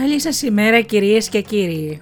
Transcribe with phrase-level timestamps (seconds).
[0.00, 2.00] Καλή σας ημέρα κυρίες και κύριοι.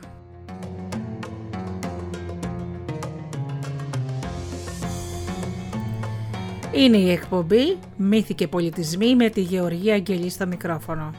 [6.73, 11.11] Είναι η εκπομπή «Μύθοι και πολιτισμοί» με τη Γεωργία Αγγελή στο μικρόφωνο.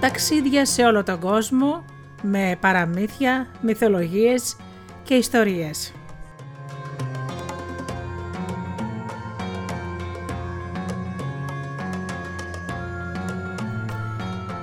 [0.00, 1.84] Ταξίδια σε όλο τον κόσμο
[2.22, 4.56] με παραμύθια, μυθολογίες
[5.02, 5.92] και ιστορίες.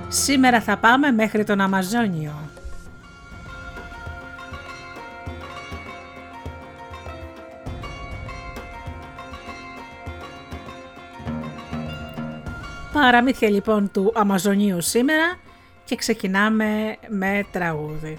[0.08, 2.32] Σήμερα θα πάμε μέχρι τον Αμαζόνιο.
[12.92, 15.36] Παραμύθια λοιπόν του Αμαζονίου σήμερα
[15.88, 18.18] και ξεκινάμε με τραγούδι.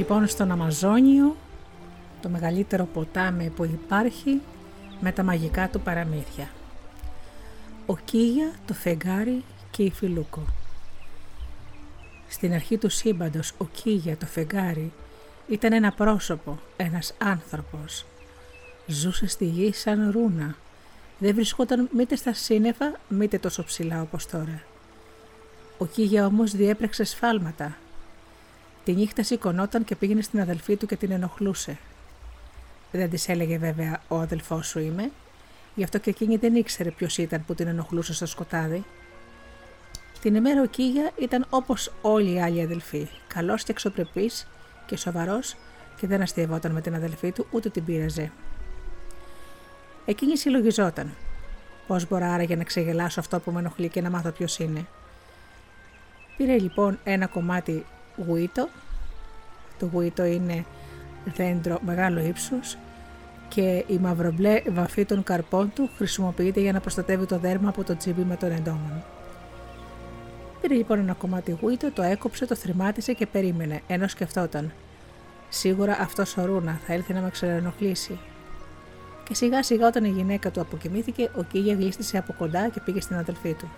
[0.00, 1.36] Λοιπόν στον Αμαζόνιο,
[2.22, 4.40] το μεγαλύτερο ποτάμι που υπάρχει
[5.00, 6.50] με τα μαγικά του παραμύθια.
[7.86, 10.44] Ο Κίγια, το φεγγάρι και η Φιλούκο.
[12.28, 14.92] Στην αρχή του σύμπαντος ο Κίγια, το φεγγάρι,
[15.48, 18.06] ήταν ένα πρόσωπο, ένας άνθρωπος.
[18.86, 20.56] Ζούσε στη γη σαν ρούνα.
[21.18, 24.62] Δεν βρισκόταν μήτε στα σύννεφα, μήτε τόσο ψηλά όπως τώρα.
[25.78, 27.76] Ο Κίγια όμως διέπρεξε σφάλματα,
[28.90, 31.78] Τη νύχτα σηκωνόταν και πήγαινε στην αδελφή του και την ενοχλούσε.
[32.92, 35.10] Δεν της έλεγε βέβαια ο αδελφός σου είμαι,
[35.74, 38.84] γι' αυτό και εκείνη δεν ήξερε ποιος ήταν που την ενοχλούσε στο σκοτάδι.
[40.20, 44.46] Την ημέρα ο Κίγια ήταν όπως όλοι οι άλλοι αδελφοί, καλός και εξωπρεπής
[44.86, 45.56] και σοβαρός
[45.96, 48.32] και δεν αστείευόταν με την αδελφή του ούτε την πείραζε.
[50.04, 51.10] Εκείνη συλλογιζόταν.
[51.86, 54.86] Πώς μπορώ άραγε να ξεγελάσω αυτό που με ενοχλεί και να μάθω ποιος είναι.
[56.36, 57.84] Πήρε λοιπόν ένα κομμάτι
[58.26, 58.68] γουίτο.
[59.78, 60.64] Το γουίτο είναι
[61.24, 62.76] δέντρο μεγάλο ύψος
[63.48, 67.96] και η μαυρομπλέ βαφή των καρπών του χρησιμοποιείται για να προστατεύει το δέρμα από το
[67.96, 69.02] τσίμπι με τον εντόμων.
[70.60, 74.72] Πήρε λοιπόν ένα κομμάτι γουίτο, το έκοψε, το θρημάτισε και περίμενε, ενώ σκεφτόταν.
[75.48, 78.18] Σίγουρα αυτός ο Ρούνα θα έλθει να με ξενοχλήσει.
[79.24, 83.00] Και σιγά σιγά όταν η γυναίκα του αποκοιμήθηκε, ο Κίγια γλίστησε από κοντά και πήγε
[83.00, 83.70] στην αδελφή του.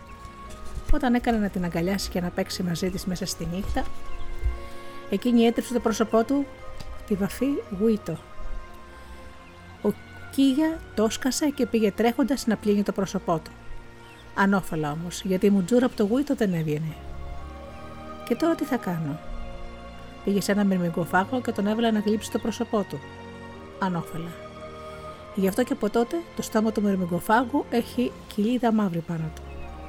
[0.92, 3.84] Όταν έκανε να την αγκαλιάσει και να παίξει μαζί της μέσα στη νύχτα,
[5.14, 6.47] εκείνη έτρεψε το πρόσωπό του
[7.06, 7.47] τη βαφή
[7.81, 8.17] γουίτο.
[9.82, 9.88] Ο
[10.31, 13.50] Κίγια το σκάσε και πήγε τρέχοντας να πλύνει το πρόσωπό του.
[14.35, 16.94] Ανώφελα όμως, γιατί η μουτζούρα από το γουίτο δεν έβγαινε.
[18.29, 19.19] Και τώρα τι θα κάνω;
[20.25, 23.00] Πήγε σε ένα μυρμηγκοφάγο και τον έβαλε να γλύψει το πρόσωπό του.
[23.79, 24.31] Ανώφελα.
[25.35, 29.43] Γι' αυτό και από τότε το στόμα του μυρμηγκοφάγου έχει κοιλίδα μαύρη πάνω του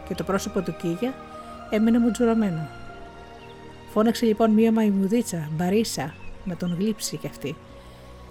[0.08, 1.14] και το πρόσωπο του Κίγια
[1.70, 2.68] έμεινε μουτζουρωμένο.
[3.94, 6.14] Φώναξε λοιπόν μία μαϊμουδίτσα, μπαρίσα,
[6.46, 7.56] να τον γλύψει κι αυτή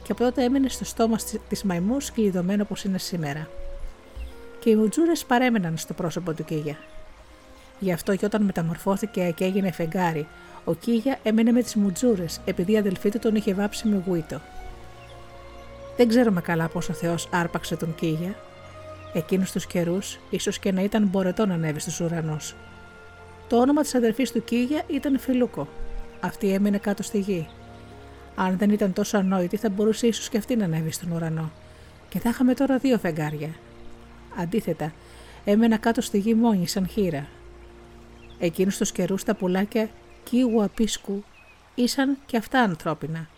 [0.03, 1.17] και από τότε έμενε στο στόμα
[1.49, 3.49] της μαϊμούς κλειδωμένο όπω είναι σήμερα.
[4.61, 6.77] Και οι μουτζούρες παρέμεναν στο πρόσωπο του Κίγια.
[7.79, 10.27] Γι' αυτό και όταν μεταμορφώθηκε και έγινε φεγγάρι,
[10.65, 14.41] ο Κίγια έμενε με τις μουτζούρες επειδή η αδελφή του τον είχε βάψει με γουίτο.
[15.97, 18.35] Δεν ξέρουμε καλά πώς ο Θεός άρπαξε τον Κίγια.
[19.13, 22.55] Εκείνους τους καιρούς, ίσως και να ήταν μπορετό να ανέβει στους ουρανούς.
[23.53, 25.69] Το όνομα της αδελφή του Κίγια ήταν Φιλούκο.
[26.21, 27.49] Αυτή έμενε κάτω στη γη.
[28.35, 31.51] Αν δεν ήταν τόσο ανόητη, θα μπορούσε ίσως και αυτή να ανέβει στον ουρανό.
[32.09, 33.55] Και θα είχαμε τώρα δύο φεγγάρια.
[34.39, 34.93] Αντίθετα,
[35.45, 37.27] έμενα κάτω στη γη μόνη, σαν χείρα.
[38.39, 39.89] Εκείνους τους καιρούς τα πουλάκια
[40.25, 41.25] Κίγου Απίσκου
[41.75, 43.29] ήσαν και αυτά ανθρώπινα.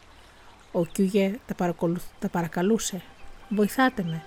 [0.73, 1.75] Ο Κιούγε τα,
[2.19, 3.03] τα παρακαλούσε.
[3.49, 4.23] Βοηθάτε με.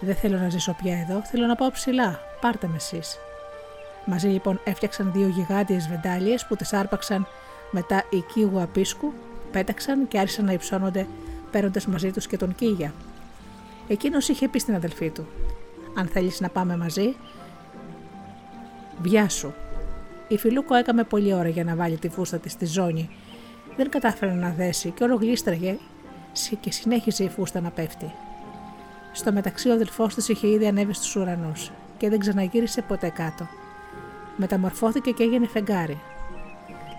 [0.00, 2.20] Δεν θέλω να ζήσω πια εδώ, θέλω να πάω ψηλά.
[2.40, 3.18] Πάρτε με εσείς.
[4.04, 7.26] Μαζί λοιπόν έφτιαξαν δύο γιγάντιες βεντάλιες που τις άρπαξαν
[7.70, 9.12] μετά οι Κίγου Απίσκου,
[9.50, 11.06] πέταξαν και άρχισαν να υψώνονται
[11.50, 12.92] παίρνοντας μαζί τους και τον Κίγια.
[13.88, 15.26] Εκείνος είχε πει στην αδελφή του:
[15.96, 17.16] Αν θέλεις να πάμε μαζί,
[19.02, 19.52] βιάσου.
[20.28, 23.10] Η Φιλούκο έκαμε πολλή ώρα για να βάλει τη φούστα της στη ζώνη
[23.76, 25.78] δεν κατάφερε να δέσει και όλο γλίστραγε
[26.60, 28.12] και συνέχιζε η φούστα να πέφτει.
[29.12, 33.48] Στο μεταξύ ο αδελφός της είχε ήδη ανέβει στους ουρανούς και δεν ξαναγύρισε ποτέ κάτω.
[34.36, 36.00] Μεταμορφώθηκε και έγινε φεγγάρι.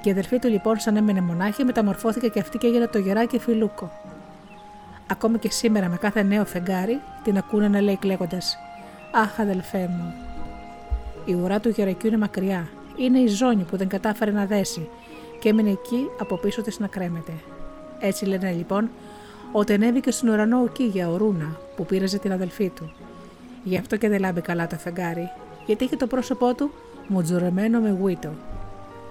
[0.01, 3.39] Και η αδελφή του λοιπόν, σαν έμενε μονάχη, μεταμορφώθηκε και αυτή και έγινε το γεράκι
[3.39, 3.91] Φιλούκο.
[5.07, 8.57] Ακόμη και σήμερα με κάθε νέο φεγγάρι την ακούνε να λέει κλαίγοντας:
[9.11, 10.13] Αχ, αδελφέ μου.
[11.25, 12.69] Η ουρά του γερακιού είναι μακριά.
[12.97, 14.89] Είναι η ζώνη που δεν κατάφερε να δέσει
[15.39, 17.31] και έμεινε εκεί από πίσω της να κρέμεται.
[17.99, 18.89] Έτσι λένε λοιπόν
[19.51, 22.93] ότι ανέβηκε στον ουρανό ο Κίγια, ο Ρούνα, που πήραζε την αδελφή του.
[23.63, 25.29] Γι' αυτό και δεν λάμπει καλά το φεγγάρι,
[25.65, 26.71] γιατί είχε το πρόσωπό του
[27.07, 28.31] μουτζουρεμένο με γουίτο.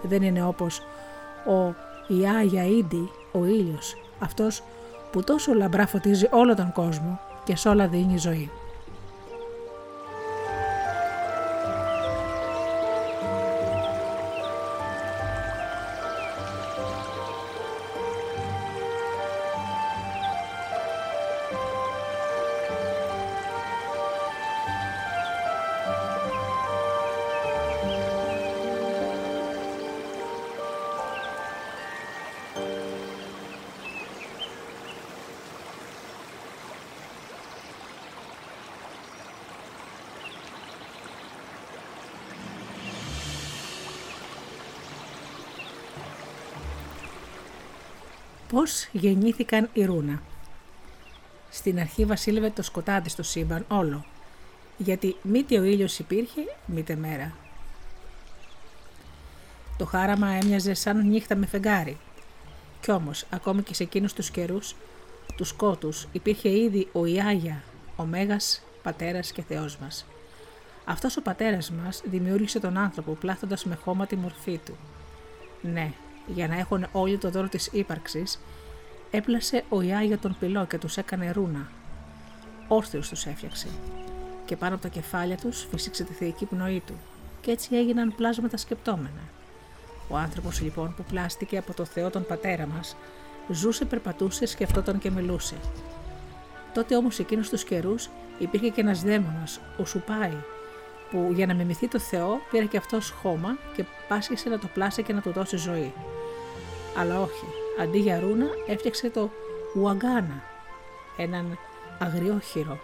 [0.03, 0.83] Δεν είναι όπως
[1.47, 1.75] ο
[2.15, 4.63] Ιάγια Ίντι, ο ήλιος, αυτός
[5.13, 8.51] που τόσο λαμπρά φωτίζει όλο τον κόσμο και σε όλα δίνει ζωή.
[48.53, 50.23] Πώς γεννήθηκαν οι Ρούνα;
[51.51, 54.05] Στην αρχή βασίλευε το σκοτάδι στο σύμπαν όλο,
[54.77, 57.35] γιατί μήτε ο ήλιος υπήρχε, μήτε μέρα.
[59.77, 61.99] Το χάραμα έμοιαζε σαν νύχτα με φεγγάρι.
[62.81, 64.75] Κι όμως, ακόμη και σε εκείνους τους καιρούς,
[65.37, 67.63] τους σκότους, υπήρχε ήδη ο Ιάγια,
[67.97, 70.07] ο Μέγας Πατέρας και Θεός μας.
[70.85, 74.77] Αυτός ο Πατέρας μας δημιούργησε τον άνθρωπο πλάθοντας με χώμα τη μορφή του.
[75.63, 75.93] Ναι,
[76.27, 78.41] για να έχουν όλοι το δώρο της ύπαρξης,
[79.11, 81.69] έπλασε ο Ιάγια τον πυλό και τους έκανε ρούνα.
[82.69, 83.69] Όρθιους τους έφτιαξε
[84.45, 86.95] και πάνω από τα κεφάλια τους φύσηξε τη θεϊκή πνοή του
[87.41, 89.23] και έτσι έγιναν πλάσματα σκεπτόμενα.
[90.09, 92.97] Ο άνθρωπος λοιπόν που πλάστηκε από το Θεό τον πατέρα μας
[93.49, 95.55] ζούσε, περπατούσε, σκεφτόταν και μιλούσε.
[96.75, 100.37] Τότε όμως εκείνους τους καιρούς υπήρχε και ένας δαίμονας, ο Σουπάι,
[101.13, 105.03] που για να μιμηθεί το Θεό πήρε και αυτός χώμα και πάσχεσε να το πλάσει
[105.03, 105.93] και να του δώσει ζωή.
[106.97, 107.47] Αλλά όχι,
[107.81, 109.31] αντί για ρούνα έφτιαξε το
[109.77, 110.43] ουαγκάνα,
[111.17, 111.59] έναν
[111.99, 112.79] αγριόχειρο.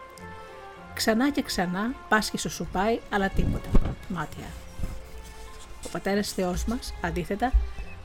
[0.95, 3.69] Ξανά και ξανά πάσχησε σου πάει, αλλά τίποτα,
[4.09, 4.47] μάτια.
[5.87, 7.53] Ο πατέρας Θεός μας, αντίθετα,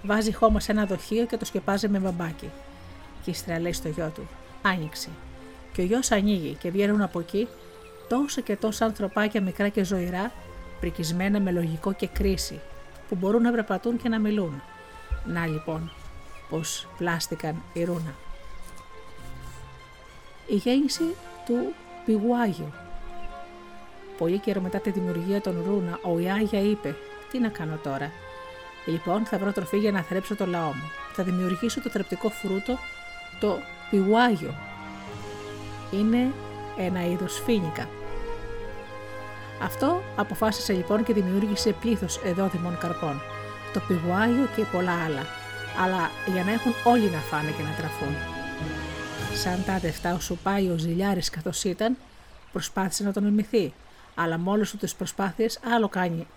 [0.03, 2.49] βάζει χώμα σε ένα δοχείο και το σκεπάζει με μπαμπάκι.
[3.23, 4.27] Και ύστερα λέει στο γιο του:
[4.61, 5.09] Άνοιξε.
[5.73, 7.47] Και ο γιος ανοίγει και βγαίνουν από εκεί
[8.07, 10.31] τόσα και τόσα ανθρωπάκια μικρά και ζωηρά,
[10.79, 12.59] πρικισμένα με λογικό και κρίση,
[13.09, 14.61] που μπορούν να περπατούν και να μιλούν.
[15.25, 15.91] Να λοιπόν,
[16.49, 18.13] πως πλάστηκαν οι ρούνα.
[20.47, 21.73] Η γέννηση του
[22.05, 22.73] Πιγουάγιου.
[24.17, 26.95] Πολύ καιρό μετά τη δημιουργία των Ρούνα, ο Ιάγια είπε:
[27.31, 28.11] Τι να κάνω τώρα;
[28.85, 30.89] Λοιπόν, θα βρω τροφή για να θρέψω το λαό μου.
[31.13, 32.77] Θα δημιουργήσω το θρεπτικό φρούτο,
[33.39, 33.57] το
[33.89, 34.53] Πιγουάγιο.
[35.91, 36.31] Είναι
[36.77, 37.87] ένα είδος φίνικα.
[39.63, 43.21] Αυτό αποφάσισε λοιπόν και δημιούργησε πλήθος εδόδημων καρπών,
[43.73, 45.25] το πιγουάγιο και πολλά άλλα,
[45.83, 48.15] αλλά για να έχουν όλοι να φάνε και να τραφούν.
[49.33, 51.97] Σαν τάδε ο σου πάει ο ζηλιάρης καθώς ήταν,
[52.51, 53.73] προσπάθησε να τον μιμηθεί,
[54.15, 56.27] αλλά μόλις του τις προσπάθειες άλλο, κάνει,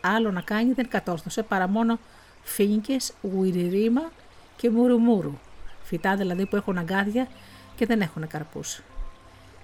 [0.00, 1.98] άλλο να κάνει δεν κατόρθωσε παρά μόνο
[2.42, 4.10] φίνικες, γουιριρίμα
[4.56, 5.38] και μουρουμούρου,
[5.82, 7.28] φυτά δηλαδή που έχουν αγκάδια
[7.76, 8.82] και δεν έχουν καρπούς.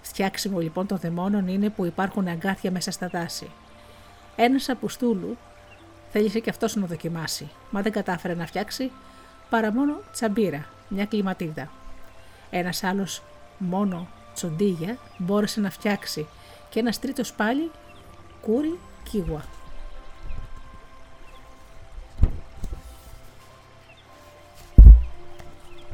[0.02, 3.50] Φτιάξιμο λοιπόν των δαιμόνων είναι που υπάρχουν αγκάθια μέσα στα δάση.
[4.36, 5.36] Ένας αποστούλου
[6.10, 8.90] θέλησε και αυτός να δοκιμάσει, μα δεν κατάφερε να φτιάξει
[9.50, 11.70] παρά μόνο τσαμπύρα, μια κλιματίδα.
[12.50, 13.22] Ένας άλλος
[13.58, 16.26] μόνο τσοντίγια μπόρεσε να φτιάξει
[16.70, 17.70] και ένας τρίτος πάλι
[18.40, 18.78] κούρι
[19.10, 19.44] κίγουα.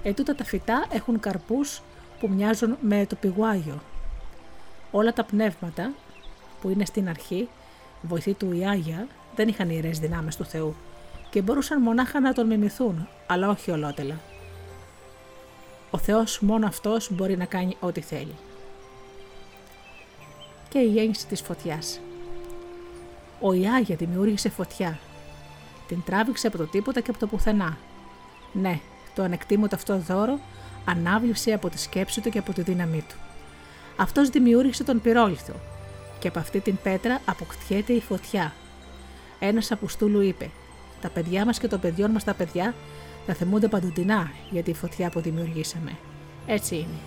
[0.03, 1.83] Ετούτα τα φυτά έχουν καρπούς
[2.21, 3.81] που μοιάζουν με το πηγουάγιο
[4.91, 5.91] όλα τα πνεύματα
[6.61, 7.49] που είναι στην αρχή,
[8.03, 10.75] βοηθοί του Ιάγια, δεν είχαν ιερές δυνάμεις του Θεού
[11.31, 14.21] και μπορούσαν μονάχα να τον μιμηθούν, αλλά όχι ολότελα.
[15.91, 18.35] Ο Θεός μόνο Αυτός μπορεί να κάνει ό,τι θέλει.
[20.69, 22.01] Και η γέννηση της φωτιάς.
[23.41, 24.99] Ο Ιάγια δημιούργησε φωτιά.
[25.89, 27.77] Την τράβηξε από το τίποτα και από το πουθενά.
[28.53, 28.81] Ναι,
[29.15, 30.39] το ανεκτήμωτο αυτό δώρο
[30.85, 33.28] ανάβλησε από τη σκέψη του και από τη δύναμή του.
[34.01, 35.53] Αυτός δημιούργησε τον πυρόλιθο
[36.19, 38.53] και από αυτή την πέτρα αποκτιέται η φωτιά.
[39.39, 40.51] Ένας Αποστούλου είπε:
[41.01, 42.75] Τα παιδιά μας και των παιδιών μας τα παιδιά
[43.27, 45.97] θα θυμούνται παντοτινά για τη φωτιά που δημιουργήσαμε.
[46.47, 46.99] Έτσι είναι.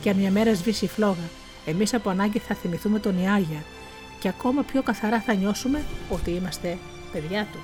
[0.00, 1.28] Και αν μια μέρα σβήσει η φλόγα,
[1.66, 3.64] εμείς από ανάγκη θα θυμηθούμε τον Ιάγια
[4.20, 6.78] και ακόμα πιο καθαρά θα νιώσουμε ότι είμαστε
[7.12, 7.58] παιδιά του.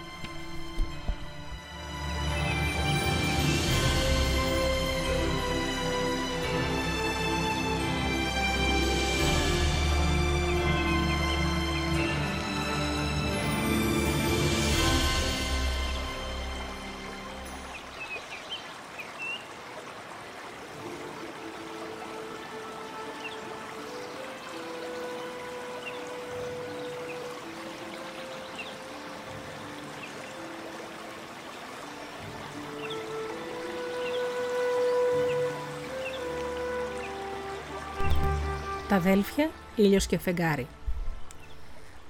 [38.93, 40.67] Τα αδέλφια ήλιος και φεγγάρι.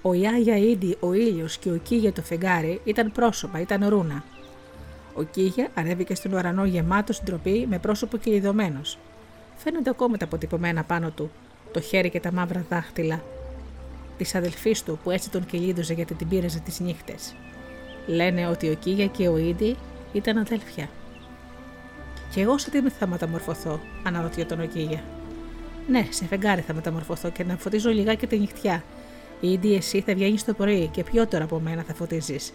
[0.03, 4.25] Ο Ιάγια Ίντι, ο ήλιος και ο Κίγια το φεγγάρι ήταν πρόσωπα, ήταν ρούνα.
[5.15, 8.99] Ο Κίγια ανέβηκε στον ουρανό γεμάτο ντροπή με πρόσωπο κυλιδωμένος.
[9.57, 11.31] Φαίνονται ακόμα τα αποτυπωμένα πάνω του,
[11.73, 13.23] το χέρι και τα μαύρα δάχτυλα
[14.19, 17.35] της αδελφής του που έτσι τον κυλίδωσε γιατί την πήραζε τις νύχτες.
[18.07, 19.77] Λένε ότι ο Κίγια και ο Ίντι
[20.13, 20.89] ήταν αδέλφια.
[22.35, 25.03] Και εγώ σε τι θα μεταμορφωθώ, αναρωτιόταν ο Κίγια.
[25.89, 28.83] Ναι, σε φεγγάρι θα μεταμορφωθώ και να φωτίζω λιγάκι τη νυχτιά.
[29.41, 32.53] Ήδη εσύ θα βγαίνει το πρωί και πιο τώρα από μένα θα φωτίζεις.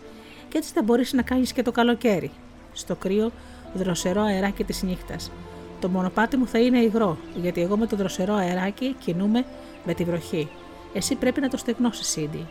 [0.50, 2.31] Και έτσι θα μπορείς να κάνεις και το καλοκαίρι.
[2.74, 3.31] Στο κρύο,
[3.74, 5.31] δροσερό αεράκι της νύχτας.
[5.79, 9.46] Το μονοπάτι μου θα είναι υγρό, γιατί εγώ με το δροσερό αεράκι κινούμε
[9.86, 10.50] με τη βροχή.
[10.93, 12.46] Εσύ πρέπει να το στεγνώσεις, Σίντι.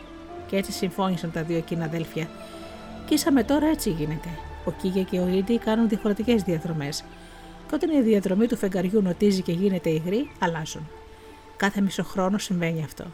[0.47, 2.29] Και έτσι συμφώνησαν τα δύο εκείνα αδέλφια.
[3.05, 4.29] Και ήσαμε τώρα έτσι γίνεται.
[4.65, 7.03] Ο Κίγια και ο Ίντι κάνουν διαφορετικές διαδρομές
[7.67, 10.87] και όταν η διαδρομή του φεγγαριού νοτίζει και γίνεται υγρή, αλλάζουν.
[11.57, 13.05] Κάθε μισό χρόνο συμβαίνει αυτό.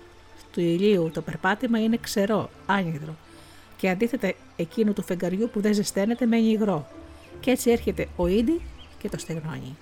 [0.51, 3.15] Του ηλίου το περπάτημα είναι ξερό, άνυδρο,
[3.77, 6.87] και αντίθετα εκείνο του φεγγαριού που δεν ζεσταίνεται μένει υγρό.
[7.39, 8.61] Και έτσι έρχεται ο Ίντι
[8.97, 9.77] και το στεγνώνει.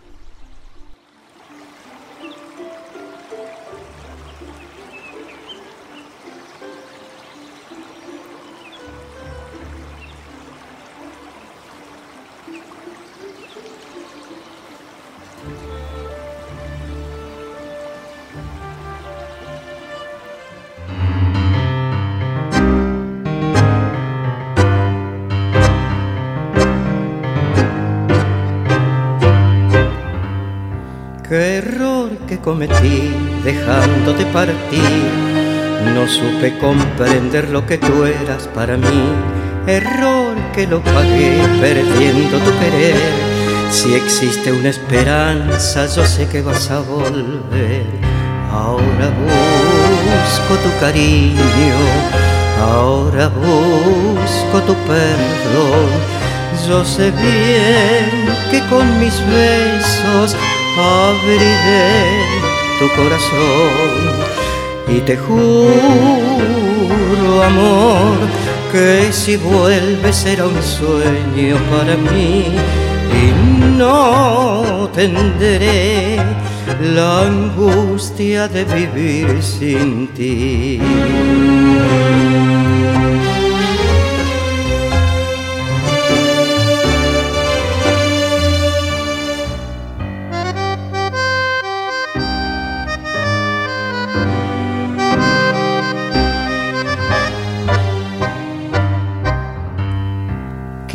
[31.31, 33.09] Qué error que cometí
[33.45, 34.81] dejándote partir.
[35.95, 39.13] No supe comprender lo que tú eras para mí.
[39.65, 42.97] Error que lo pagué perdiendo tu querer.
[43.69, 47.85] Si existe una esperanza, yo sé que vas a volver.
[48.51, 51.77] Ahora busco tu cariño,
[52.59, 55.91] ahora busco tu perdón.
[56.67, 58.11] Yo sé bien
[58.51, 60.35] que con mis besos
[60.77, 62.25] abriré
[62.79, 63.91] tu corazón
[64.87, 65.71] y te juro,
[67.43, 68.17] amor,
[68.71, 72.45] que si vuelves será un sueño para mí
[73.21, 76.17] y no tendré
[76.93, 80.79] la angustia de vivir sin ti.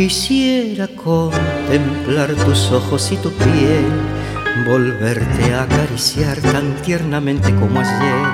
[0.06, 3.84] Quisiera contemplar tus ojos y tu piel,
[4.64, 8.24] volverte a acariciar tan tiernamente como ayer.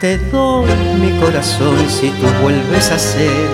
[0.00, 0.68] Te doy
[1.00, 3.48] mi corazón si tú vuelves a ser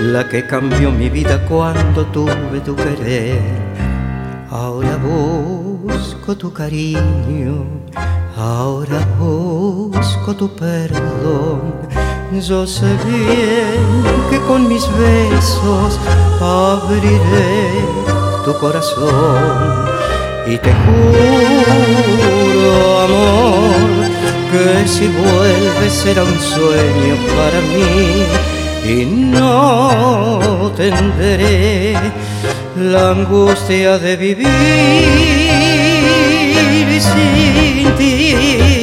[0.00, 3.42] la que cambió mi vida cuando tuve tu querer.
[4.48, 7.66] Ahora busco tu cariño,
[8.36, 11.74] ahora busco tu perdón.
[12.46, 15.98] Yo sé bien que con mis besos
[16.40, 17.84] abriré
[18.44, 19.84] tu corazón
[20.46, 22.20] y te juro,
[23.00, 24.08] amor,
[24.50, 28.24] que si vuelves será un sueño para mí
[28.84, 31.94] y no tendré
[32.76, 34.48] la angustia de vivir
[37.00, 38.77] sin ti.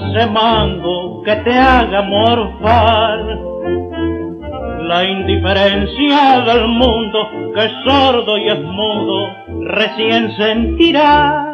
[0.00, 3.38] Buscando ese mango que te haga morfar.
[4.82, 9.28] La indiferencia del mundo que es sordo y es mudo
[9.60, 11.49] recién sentirá.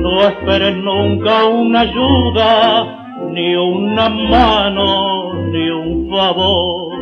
[0.00, 6.94] No esperes nunca una ayuda, ni una mano, ni un favor.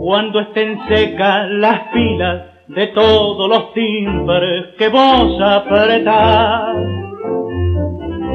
[0.00, 6.76] Cuando estén secas las filas de todos los timbres que vos apretás,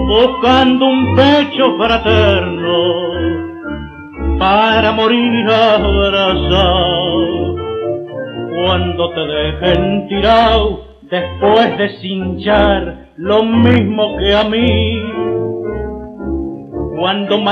[0.07, 3.13] buscando un pecho fraterno
[4.39, 7.13] para morir abrazado.
[8.55, 15.01] Cuando te dejen tirado después de cinchar lo mismo que a mí,
[16.97, 17.43] cuando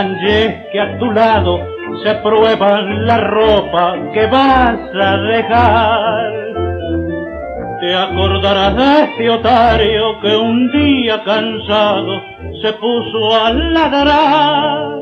[0.72, 1.60] que a tu lado
[2.04, 6.32] se prueba la ropa que vas a dejar.
[7.82, 12.22] Te acordarás de este otario que un día cansado
[12.62, 15.00] se puso a ladrar.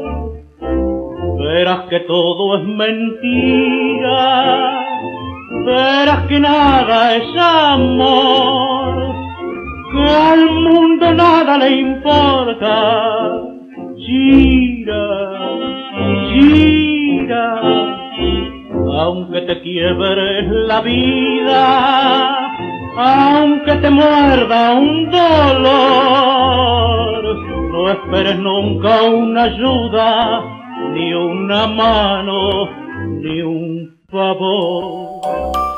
[1.38, 4.10] Verás que todo es mentira,
[5.66, 9.16] verás que nada es amor,
[9.92, 13.32] que al mundo nada le importa.
[13.98, 15.08] Gira,
[16.30, 17.62] gira,
[19.02, 22.50] aunque te quiebres la vida,
[22.98, 26.40] aunque te muerda un dolor,
[27.72, 30.42] no esperes nunca una ayuda,
[30.94, 32.68] ni una mano,
[33.22, 35.69] ni un bubble.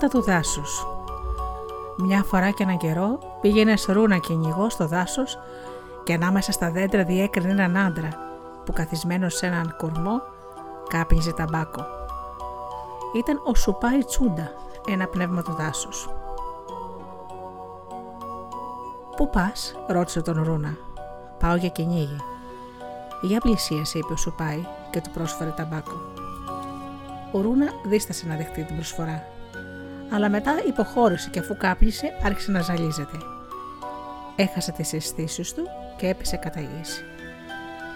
[0.00, 0.10] Favor.
[0.10, 0.86] του δάσους.
[1.96, 5.38] Μια φορά και έναν καιρό πήγαινε ρούνα κυνηγό στο δάσος
[6.04, 8.08] και ανάμεσα στα δέντρα διέκρινε έναν άντρα
[8.64, 10.22] που καθισμένος σε έναν κορμό
[10.88, 11.84] κάπνιζε ταμπάκο.
[13.16, 14.50] Ήταν ο Σουπάι Τσούντα,
[14.88, 16.08] ένα πνεύμα του δάσους.
[19.16, 20.76] «Πού πας» ρώτησε τον Ρούνα.
[21.38, 22.16] «Πάω για κυνήγι».
[23.22, 25.92] «Για πλησίασε» είπε ο Σουπάι και του πρόσφερε ταμπάκο.
[27.32, 29.31] Ο Ρούνα δίστασε να δεχτεί την προσφορά
[30.14, 33.18] αλλά μετά υποχώρησε και αφού κάπλησε άρχισε να ζαλίζεται.
[34.36, 35.62] Έχασε τις αισθήσεις του
[35.96, 37.04] και έπεσε κατά γης.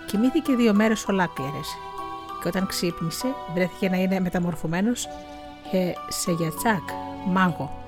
[0.06, 1.76] Κοιμήθηκε δύο μέρες ολάκληρες
[2.42, 5.08] και όταν ξύπνησε βρέθηκε να είναι μεταμορφωμένος
[6.08, 6.82] σε γιατσάκ,
[7.26, 7.84] μάγο.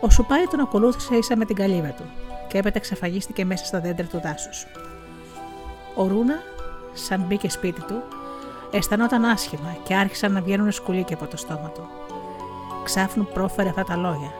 [0.00, 2.04] Ο Σουπάι τον ακολούθησε ίσα με την καλύβα του
[2.48, 4.66] και έπειτα ξεφαγίστηκε μέσα στα δέντρα του δάσους.
[5.94, 6.42] Ο Ρούνα,
[6.92, 8.02] σαν μπήκε σπίτι του,
[8.70, 11.88] αισθανόταν άσχημα και άρχισαν να βγαίνουν σκουλίκια από το στόμα του
[12.90, 14.32] ξάφνου πρόφερε αυτά τα λόγια.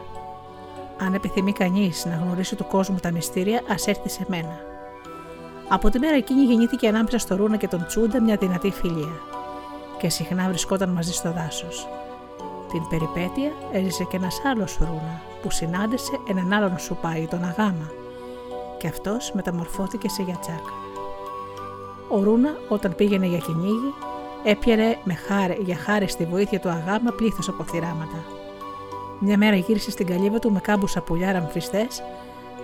[0.99, 4.59] Αν επιθυμεί κανείς να γνωρίσει του κόσμου τα μυστήρια, ας έρθει σε μένα.
[5.67, 9.19] Από τη μέρα εκείνη γεννήθηκε ανάμεσα στο Ρούνα και τον Τσούντα μια δυνατή φιλία
[9.97, 11.87] και συχνά βρισκόταν μαζί στο δάσος.
[12.71, 17.91] Την περιπέτεια έζησε και ένας άλλος Ρούνα που συνάντησε έναν άλλον Σουπάι, τον Αγάμα,
[18.77, 20.65] και αυτός μεταμορφώθηκε σε γιατσάκ.
[22.09, 23.93] Ο Ρούνα, όταν πήγαινε για κυνήγι,
[24.43, 28.39] έπιανε με χάρη, για χάρη στη βοήθεια του Αγάμα πλήθος από θυράματα.
[29.23, 32.03] Μια μέρα γύρισε στην καλύβα του με κάμπου σαπουλιά ραμφιστές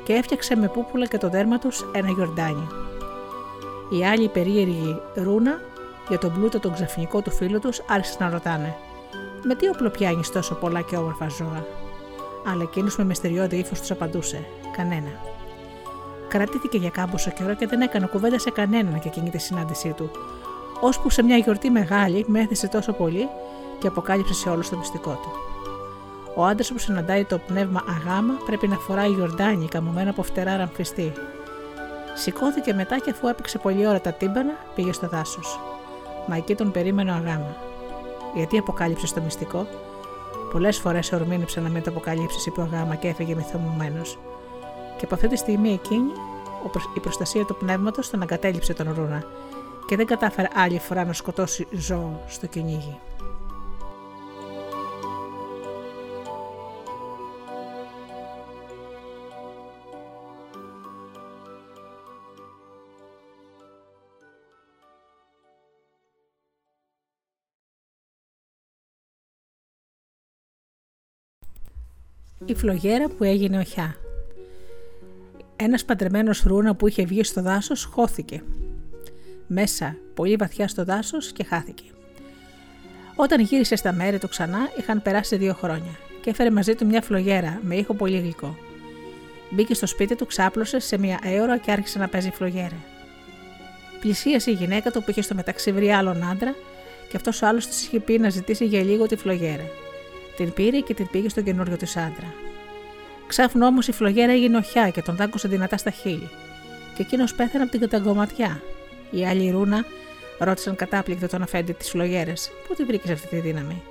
[0.03, 2.67] και έφτιαξε με πούπουλα και το δέρμα τους ένα γιορτάνι.
[3.89, 5.61] Οι άλλοι περίεργοι ρούνα
[6.09, 8.75] για τον πλούτο τον ξαφνικό του φίλου τους άρχισαν να ρωτάνε:
[9.43, 11.65] Με τι όπλο πιάνεις τόσο πολλά και όμορφα ζώα;
[12.47, 14.45] Αλλά εκείνος με μυστηριώδη ύφος τους απαντούσε:
[14.77, 15.19] Κανένα.
[16.27, 20.11] Κρατήθηκε για κάμποσο καιρό και δεν έκανε κουβέντα σε κανέναν για εκείνη τη συνάντησή του,
[20.79, 23.29] ώσπου σε μια γιορτή μεγάλη μέθησε τόσο πολύ
[23.79, 25.56] και αποκάλυψε σε όλους το μυστικό του.
[26.39, 31.11] Ο άντρας που συναντάει το πνεύμα αγάμα πρέπει να φοράει γιορτάνι καμωμένο από φτερά ραμφιστή.
[32.15, 35.59] Σηκώθηκε μετά και αφού έπαιξε πολλή ώρα τα τύμπανα, πήγε στο δάσος.
[36.27, 37.55] Μα εκεί τον περίμενε ο αγάμα.
[38.35, 39.67] Γιατί αποκάλυψες το μυστικό;
[40.51, 44.19] Πολλές φορές ορμήνεψε να μην το αποκαλύψεις, είπε ο αγάμα και έφυγε μυθομωμένος.
[44.97, 46.11] Και από αυτή τη στιγμή εκείνη,
[46.95, 49.23] η προστασία του πνεύματος τον αγκατέλειψε τον Ρούνα
[49.87, 52.99] και δεν κατάφερε άλλη φορά να σκοτώσει ζώο στο κυνήγι.
[72.45, 73.95] Η φλογέρα που έγινε οχιά.
[75.55, 78.43] Ένας παντρεμένος ρούνα που είχε βγει στο δάσος χώθηκε.
[79.47, 81.83] μέσα πολύ βαθιά στο δάσος και χάθηκε.
[83.15, 87.01] Όταν γύρισε στα μέρη του ξανά, είχαν περάσει δύο χρόνια και έφερε μαζί του μια
[87.01, 88.57] φλογέρα με ήχο πολύ γλυκό.
[89.49, 92.77] Μπήκε στο σπίτι του, ξάπλωσε σε μια αίωρα και άρχισε να παίζει φλογέρα.
[93.99, 96.55] Πλησίασε η γυναίκα του που είχε στο μεταξύ βρει άλλον άντρα
[97.09, 99.63] και αυτός ο άλλος της είχε πει να ζητήσει για λίγο τη φλογέρα.
[100.37, 102.33] Την πήρε και την πήγε στον καινούριο της άντρα.
[103.27, 106.29] Ξάφνου όμως η φλογέρα έγινε οχιά και τον δάγκωσε δυνατά στα χείλη.
[106.95, 108.61] Και εκείνος πέθανε από την καταγκωματιά.
[109.11, 109.85] Η άλλη ρούνα
[110.39, 112.51] ρώτησαν κατάπληκτο τον αφέντη της φλογέρας.
[112.67, 113.81] Πού τη βρήκες αυτή τη δύναμη;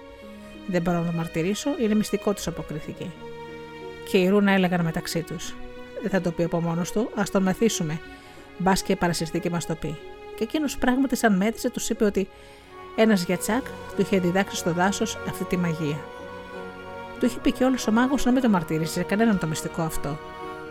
[0.66, 3.06] Δεν μπορώ να το μαρτυρήσω, είναι μυστικό του αποκρίθηκε.
[4.10, 5.54] Και οι ρούνα έλεγαν μεταξύ τους.
[6.02, 8.00] Δεν θα το πει από μόνος του, ας τον μεθύσουμε.
[8.58, 9.96] Μπας και παρασυρθεί και μας το πει.
[10.36, 12.28] Και εκείνος πράγματι, σαν μέτρησε, τους είπε ότι
[12.96, 15.98] ένας γιατσάκ του είχε διδάξει στο δάσος αυτή τη μαγεία.
[17.18, 19.82] Του είχε πει και όλος ο μάγος να μην το μαρτύρησε σε κανέναν το μυστικό
[19.82, 20.18] αυτό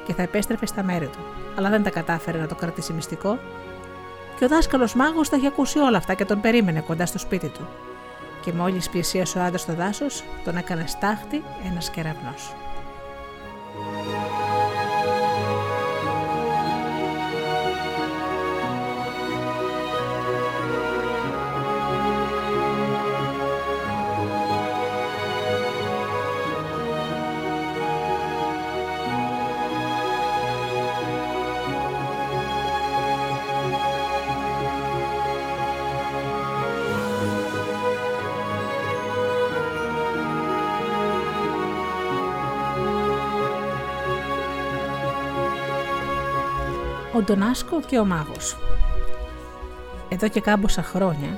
[0.06, 1.20] και θα επέστρεφε στα μέρη του.
[1.56, 3.40] Αλλά δεν τα κατάφερε να το κρατήσει μυστικό
[4.38, 7.48] και ο δάσκαλος μάγος τα είχε ακούσει όλα αυτά και τον περίμενε κοντά στο σπίτι
[7.48, 7.68] του.
[8.42, 12.54] Και μόλις πλησίασε ο άντρας στο δάσος, τον έκανε στάχτη ένας κεραυνός.
[47.16, 48.58] Ο Ντονάσκο και ο μάγος.
[50.10, 51.38] Εδώ και κάμποσα χρόνια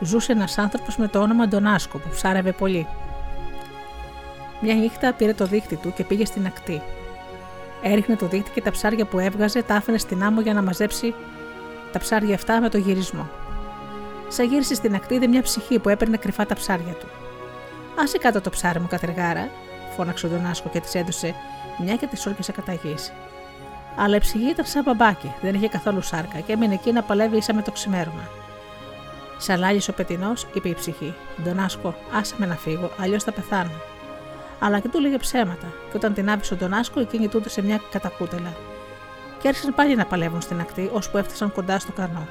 [0.00, 2.86] ζούσε ένας άνθρωπος με το όνομα Ντονάσκο που ψάρευε πολύ.
[4.60, 6.82] Μια νύχτα πήρε το δίχτυ του και πήγε στην ακτή.
[7.82, 11.14] Έριχνε το δίχτυ και τα ψάρια που έβγαζε τα άφηνε στην άμμο για να μαζέψει
[11.92, 13.28] τα ψάρια αυτά με το γυρισμό.
[14.28, 17.06] Σα γύρισε στην ακτή είδε μια ψυχή που έπαιρνε κρυφά τα ψάρια του.
[17.98, 19.48] Άσε κάτω το ψάρι μου, κατεργάρα,
[19.96, 21.34] φώναξε ο Ντονάσκο και της έδωσε
[21.78, 23.12] μια και τη όρκησε κατά γης.
[23.96, 27.36] Αλλά η ψυχή ήταν σαν μπαμπάκι, δεν είχε καθόλου σάρκα και έμεινε εκεί να παλεύει
[27.36, 28.28] ίσα με το ξημέρωμα.
[29.38, 31.14] Σαλάγεις ο πετεινός, είπε η ψυχή.
[31.42, 33.70] Ντονάσκο, άσε με να φύγω, αλλιώς θα πεθάνω.
[34.58, 37.80] Αλλά και του λέγε ψέματα, και όταν την άφησε ο Ντονάσκο, εκείνη τούτε σε μια
[37.90, 38.52] κατακούτελα.
[39.40, 42.26] Και άρχισαν πάλι να παλεύουν στην ακτή, ώσπου έφτασαν κοντά στο κανό.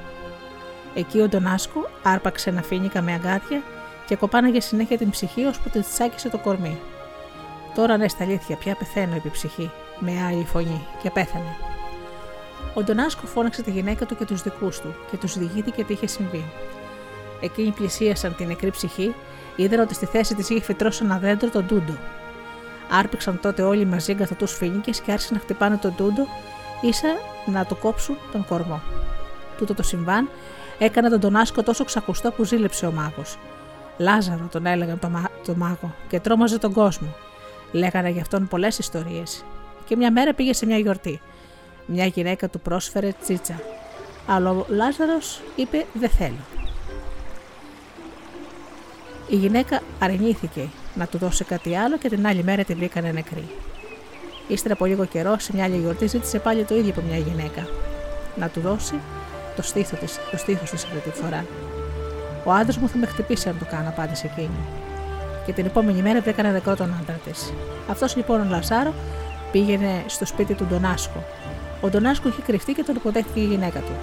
[0.93, 3.61] Εκεί ο Ντονάσκο άρπαξε ένα φίνικα με αγκάθια
[4.05, 6.79] και κοπάναγε συνέχεια την ψυχή, ώσπου τη τσάκισε το κορμί.
[7.75, 9.71] Τώρα ναι, στα αλήθεια, πια πεθαίνω, είπε η ψυχή,
[10.03, 11.55] με άλλη φωνή, και πέθανε.
[12.73, 16.07] Ο Ντονάσκο φώναξε τη γυναίκα του και τους δικούς του και τους διηγήθηκε τι είχε
[16.07, 16.45] συμβεί.
[17.41, 19.15] Εκείνοι πλησίασαν την νεκρή ψυχή,
[19.55, 21.97] είδαν ότι στη θέση της είχε φυτρώσει ένα δέντρο, τον Τούντο.
[22.91, 26.27] Άρπηξαν τότε όλοι μαζί τους φίνικε και άρχισαν να χτυπάνε τον Τούντο,
[26.81, 27.07] ίσα
[27.45, 28.81] να του κόψουν τον κορμό.
[29.57, 30.29] Τούτο το συμβάν
[30.77, 33.37] έκανε τον Ντονάσκο τόσο ξακουστό που ζήλεψε ο μάγος.
[33.97, 35.11] Λάζαρο τον έλεγαν το,
[35.45, 37.07] το μάγο και τρόμαζε τον κόσμο.
[37.71, 39.45] Λέγανε γι' αυτόν πολλές ιστορίες.
[39.85, 41.21] Και μια μέρα πήγε σε μια γιορτή.
[41.85, 43.61] Μια γυναίκα του πρόσφερε τσίτσα.
[44.27, 46.45] Αλλά ο Λάζαρος είπε: Δεν θέλω.
[49.27, 53.49] Η γυναίκα αρνήθηκε να του δώσει κάτι άλλο και την άλλη μέρα τη βρήκανε νεκρή.
[54.47, 57.67] Ύστερα από λίγο καιρό, σε μια άλλη γιορτή, ζήτησε πάλι το ίδιο από μια γυναίκα.
[58.35, 58.99] Να του δώσει
[59.55, 61.45] το στήθος της το στήθος της αυτή τη φορά.
[62.45, 64.83] Ο άντρας μου θα με χτυπήσει αν το κάνω, απάντησε εκείνη
[65.45, 67.53] και την επόμενη μέρα βρήκανε νεκρό τον άντρα της.
[67.89, 68.93] Αυτός λοιπόν ο Λαζάρο
[69.53, 71.23] πήγαινε στο σπίτι του Ντονάσκο.
[71.81, 73.93] Ο Ντονάσκο είχε κρυφτεί και τον υποδέχτηκε η γυναίκα του.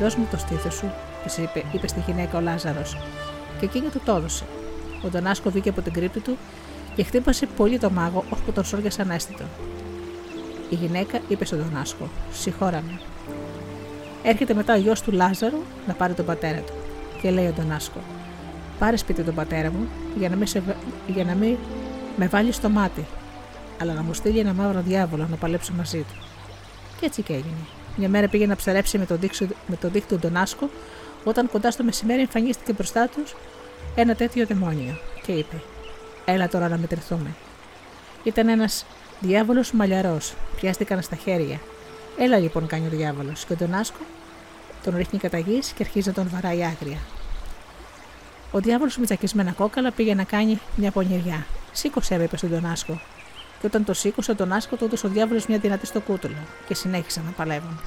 [0.00, 0.90] Δώσ' μου το στήθος σου,
[1.24, 2.96] της είπε, είπε στη γυναίκα ο Λάζαρος,
[3.58, 4.44] και εκείνη του το έδωσε.
[5.04, 6.36] Ο Ντονάσκο βγήκε από την κρύπτη του
[6.94, 9.44] και χτύπασε πολύ το μάγο, ώσπου τον σώργιασε ανέστητο.
[10.70, 13.00] Η γυναίκα είπε στον Ντονάσκο: Συγχώραμε.
[14.22, 16.72] Έρχεται μετά ο γιος του Λάζαρο να πάρει τον πατέρα του.
[17.22, 17.98] Και λέει ο Ντονάσκο:
[18.78, 20.62] Πάρε σπίτι τον πατέρα μου για να, μην σε,
[21.06, 21.56] για να μην
[22.16, 23.04] με βάλει στο μάτι,
[23.80, 26.14] αλλά να μου στείλει ένα μαύρο διάβολο να παλέψω μαζί του.
[27.00, 27.66] Και έτσι και έγινε.
[27.96, 30.70] Μια μέρα πήγε να ψαρέψει με τον, δίκτυο, με τον δίκτυο τον Άσκο,
[31.24, 33.34] όταν κοντά στο μεσημέρι εμφανίστηκε μπροστά τους
[33.94, 35.62] ένα τέτοιο δαιμόνιο και είπε:
[36.24, 37.34] Έλα τώρα να μετρηθούμε.
[38.24, 38.86] Ήταν ένας
[39.20, 41.60] διάβολος μαλλιαρός, πιάστηκαν στα χέρια.
[42.18, 44.00] Έλα λοιπόν, κάνει ο διάβολος, και τον Άσκο
[44.84, 46.98] τον ρίχνει κατά γης και αρχίζει να τον βαράει άγρια.
[48.50, 51.46] Ο διάβολος με τσακισμένα κόκαλα πήγε να κάνει μια πονηριά.
[51.72, 53.00] Σήκωσε, είπε στον Τονάσκο.
[53.60, 56.74] Και όταν το σήκωσε, τον Άσκο του έδωσε ο διάβολος μια δυνατή στο κούτουλο και
[56.74, 57.80] συνέχισαν να παλεύουν.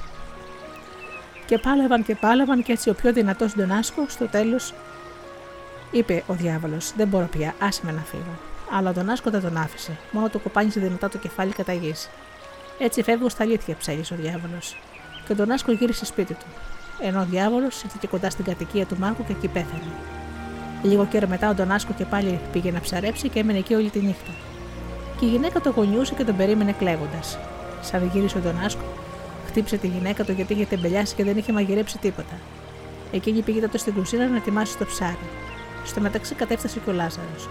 [1.46, 4.74] Και πάλευαν και πάλευαν και έτσι ο πιο δυνατός Ντονάσκο στο τέλος
[5.90, 8.38] είπε ο διάβολος: Δεν μπορώ πια, άσε με να φύγω.
[8.72, 12.08] Αλλά ο Ντονάσκο δεν τον άφησε, μόνο του κοπάνισε δυνατά το κεφάλι κατά γης.
[12.78, 14.76] Έτσι φεύγω στα αλήθεια, ψέλισε ο διάβολος.
[15.26, 16.46] Και ο Ντονάσκο γύρισε σπίτι του.
[17.02, 19.92] ενώ ο διάβολος ήρθε κοντά στην κατοικία του Μάρκου και εκεί πέθανε.
[20.82, 23.98] Λίγο καιρό μετά ο Ντονάσκο και πάλι πήγε να ψαρέψει και έμενε εκεί όλη τη
[23.98, 24.49] νύχτα.
[25.20, 27.38] Και η γυναίκα το γονιούσε και τον περίμενε κλαίγοντας.
[27.80, 28.84] Σαν γύρισε ο Ντονάσκο,
[29.46, 32.34] χτύπησε τη γυναίκα του γιατί είχε τεμπελιάσει και δεν είχε μαγειρέψει τίποτα.
[33.12, 35.28] Εκείνη πήγε τότε στην κουζίνα να ετοιμάσει το ψάρι.
[35.84, 37.48] Στο μεταξύ κατέφτασε και ο Λάζαρος.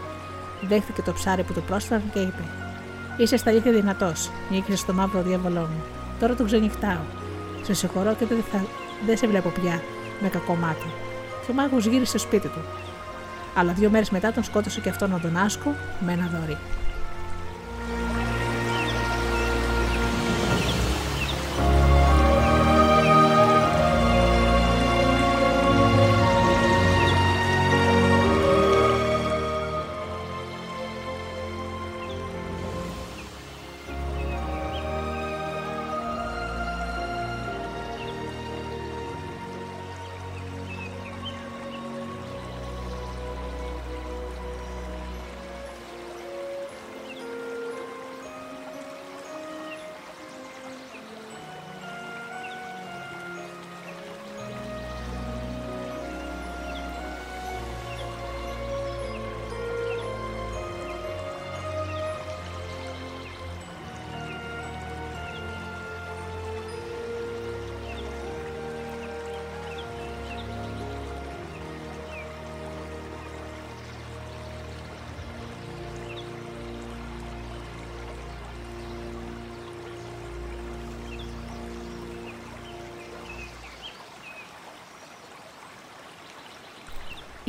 [0.62, 2.44] Δέχτηκε το ψάρι που του πρόσφεραν και είπε:
[3.18, 5.84] Είσαι στα αλήθεια δυνατός, νίκησες στο μαύρο διάβολό μου.
[6.20, 7.04] Τώρα το ξενυχτάω.
[7.62, 8.66] Σε συγχωρώ και δεν, θα...
[9.06, 9.82] δεν σε βλέπω πια
[10.22, 10.92] με κακό μάτι.
[11.46, 12.62] Και ο μάγος γύρισε στο σπίτι του.
[13.56, 16.58] Αλλά δύο μέρες μετά τον σκότωσε και αυτόν τον Άσκο με ένα δωρή.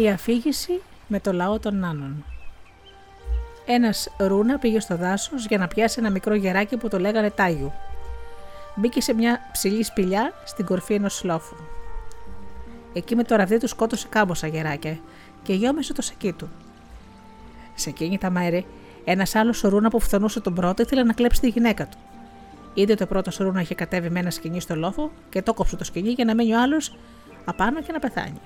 [0.00, 2.24] Η αφήγηση με το λαό των Νάνων.
[3.66, 7.72] Ένας ρούνα πήγε στο δάσος για να πιάσει ένα μικρό γεράκι που το λέγανε Τάγιου.
[8.74, 11.56] Μπήκε σε μια ψηλή σπηλιά στην κορφή ενός λόφου.
[12.92, 14.98] Εκεί με το ραβδί του σκότωσε κάμποσα γεράκια
[15.42, 16.48] και γιόμεσε το σακί του.
[17.74, 18.66] Σε εκείνη τα μέρη,
[19.04, 21.98] ένας άλλος ρούνα που φθονούσε τον πρώτο ήθελε να κλέψει τη γυναίκα του.
[22.74, 25.84] Είδε το πρώτος ρούνα είχε κατέβει με ένα σκηνή στο λόφο και το κόψε το
[25.84, 26.96] σκηνή για να μείνει ο άλλος
[27.44, 28.40] απάνω και να πεθάνει.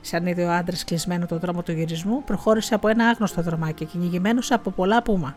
[0.00, 4.50] Σαν είδε ο άντρας κλεισμένο τον δρόμο του γυρισμού, προχώρησε από ένα άγνωστο δρομάκι, κυνηγημένος
[4.50, 5.36] από πολλά πούμα.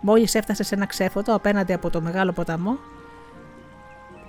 [0.00, 2.78] Μόλις έφτασε σε ένα ξέφωτο απέναντι από το μεγάλο ποταμό,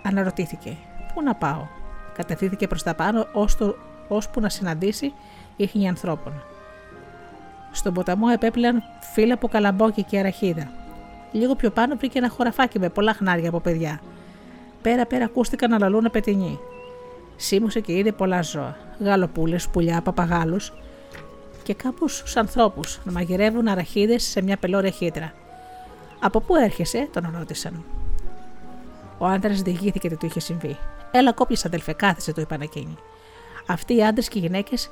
[0.04, 0.78] αναρωτήθηκε:
[1.14, 1.68] Πού να πάω;
[2.16, 3.28] Κατευθύνθηκε προς τα πάνω,
[4.08, 5.14] ώσπου να συναντήσει
[5.56, 6.34] ίχνη ανθρώπων.
[7.72, 10.72] Στον ποταμό επέπλεαν φύλλα από καλαμπόκι και αραχίδα.
[11.32, 14.02] Λίγο πιο πάνω βρήκε ένα χωραφάκι με πολλά χνάρια από παιδιά.
[14.82, 16.60] Πέρα-πέρα ακούστηκαν να λαλούν πετινοί.
[17.44, 18.78] Σίμωσε και είδε πολλά ζώα.
[19.00, 20.74] Γαλοπούλες, πουλιά, παπαγάλους
[21.64, 25.34] και κάπους ανθρώπους να μαγειρεύουν αραχίδες σε μια πελώρια χύτρα.
[26.20, 27.84] Από πού έρχεσαι, τον ρώτησαν.
[29.18, 30.78] Ο άντρας διηγήθηκε τι του είχε συμβεί.
[31.12, 32.98] Έλα, κόπια αδελφέ, κάθισε, του είπαν εκείνοι.
[33.68, 34.90] Αυτοί οι άντρες και οι γυναίκες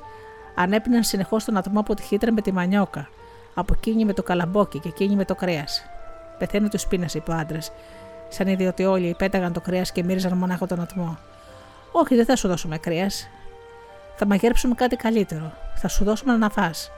[0.54, 3.08] ανέπιναν συνεχώς τον ατμό από τη χύτρα με τη μανιόκα,
[3.54, 5.82] από εκείνη με το καλαμπόκι και εκείνη με το κρέας.
[6.38, 7.72] Πεθαίνει του πείνα, είπε ο άντρας,
[8.28, 11.18] σαν είδε ότι όλοι πέταγαν το κρέας και μύριζαν μονάχο τον ατμό.
[11.92, 13.28] Όχι, δεν θα σου δώσουμε κρέας.
[14.16, 15.52] Θα μαγειρέψουμε κάτι καλύτερο.
[15.76, 16.90] Θα σου δώσουμε να φας.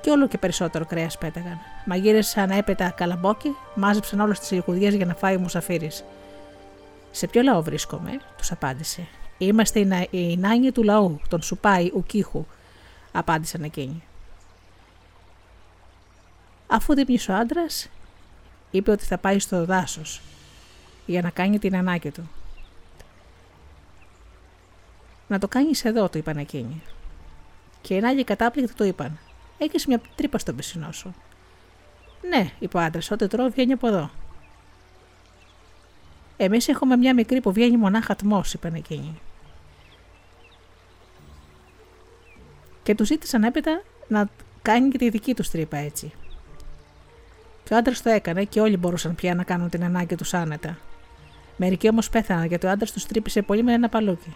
[0.00, 1.58] Και όλο και περισσότερο κρέας πέταγαν.
[1.86, 6.04] Μαγείρεσαν έπειτα καλαμπόκι, μάζεψαν όλες τις λικουδιέ για να φάει ο Μουσαφίρης.
[7.10, 9.06] Σε ποιο λαό βρίσκομαι, τους απάντησε.
[9.38, 12.46] Είμαστε οι νάνοι του λαού, τον Σουπάι Ουκίχου,
[13.12, 14.02] απάντησαν εκείνοι.
[16.66, 17.88] Αφού δίπνησε ο άντρας,
[18.70, 20.20] είπε ότι θα πάει στο δάσος
[21.06, 22.28] για να κάνει την ανάγκη του.
[25.28, 26.82] Να το κάνεις εδώ, του είπαν εκείνοι.
[27.80, 29.18] Και οι άλλοι κατάπληκτοι του είπαν:
[29.58, 31.14] Έχεις μια τρύπα στον πισινό σου.
[32.28, 34.10] Ναι, είπε ο άντρας, ό,τι τρώω βγαίνει από εδώ.
[36.36, 39.20] Εμείς έχουμε μια μικρή που βγαίνει μονάχα τμός, είπαν εκείνοι.
[42.82, 44.28] Και τους ζήτησαν έπειτα να
[44.62, 46.12] κάνει και τη δική τους τρύπα έτσι.
[47.64, 50.78] Και ο άντρας το έκανε και όλοι μπορούσαν πια να κάνουν την ανάγκη τους άνετα.
[51.56, 54.34] Μερικοί όμως πέθαναν γιατί ο άντρας τους τρύπησε πολύ με ένα παλούκι.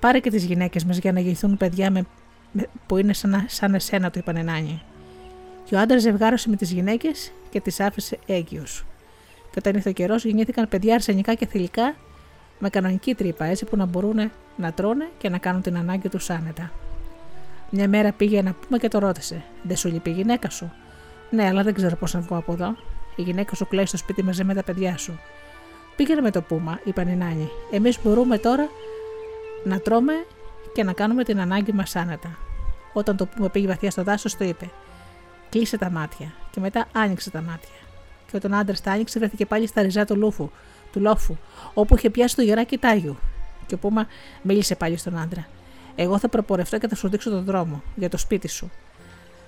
[0.00, 2.06] Πάρε και τις γυναίκες μας για να γηθούν παιδιά με,
[2.86, 4.82] που είναι σαν, σαν εσένα, του είπαν Νάνι.
[5.64, 8.62] Και ο άντρας ζευγάρωσε με τις γυναίκες και τις άφησε έγκυου.
[9.50, 11.94] Και όταν ήρθε ο καιρός, γεννήθηκαν παιδιά αρσενικά και θηλυκά
[12.58, 16.30] με κανονική τρύπα, έτσι που να μπορούν να τρώνε και να κάνουν την ανάγκη τους
[16.30, 16.72] άνετα.
[17.70, 20.72] Μια μέρα πήγε να πούμε και το ρώτησε: Δεν σου λείπει η γυναίκα σου;
[21.30, 22.76] Ναι, αλλά δεν ξέρω πώς να βγω από εδώ.
[23.16, 25.18] Η γυναίκα σου κλαίει στο σπίτι μαζί με τα παιδιά σου.
[25.96, 27.48] Πήγαινε με το πούμα, είπαν οι Νάνι.
[27.70, 28.68] Εμείς μπορούμε τώρα
[29.66, 30.12] να τρώμε
[30.74, 32.38] και να κάνουμε την ανάγκη μας άνετα.
[32.92, 34.70] Όταν το πούμε πήγε βαθιά στο δάσος, το είπε:
[35.50, 36.32] Κλείσε τα μάτια.
[36.50, 37.74] Και μετά άνοιξε τα μάτια.
[38.30, 40.50] Και όταν ο άντρας τα άνοιξε, βρέθηκε πάλι στα ριζά του, λούφου,
[40.92, 41.36] του λόφου,
[41.74, 43.16] όπου είχε πιάσει το γεράκι τάγιου.
[43.66, 44.06] Και ο Πούμα
[44.42, 45.46] μίλησε πάλι στον άντρα.
[45.96, 48.70] Εγώ θα προπορευτώ και θα σου δείξω τον δρόμο για το σπίτι σου.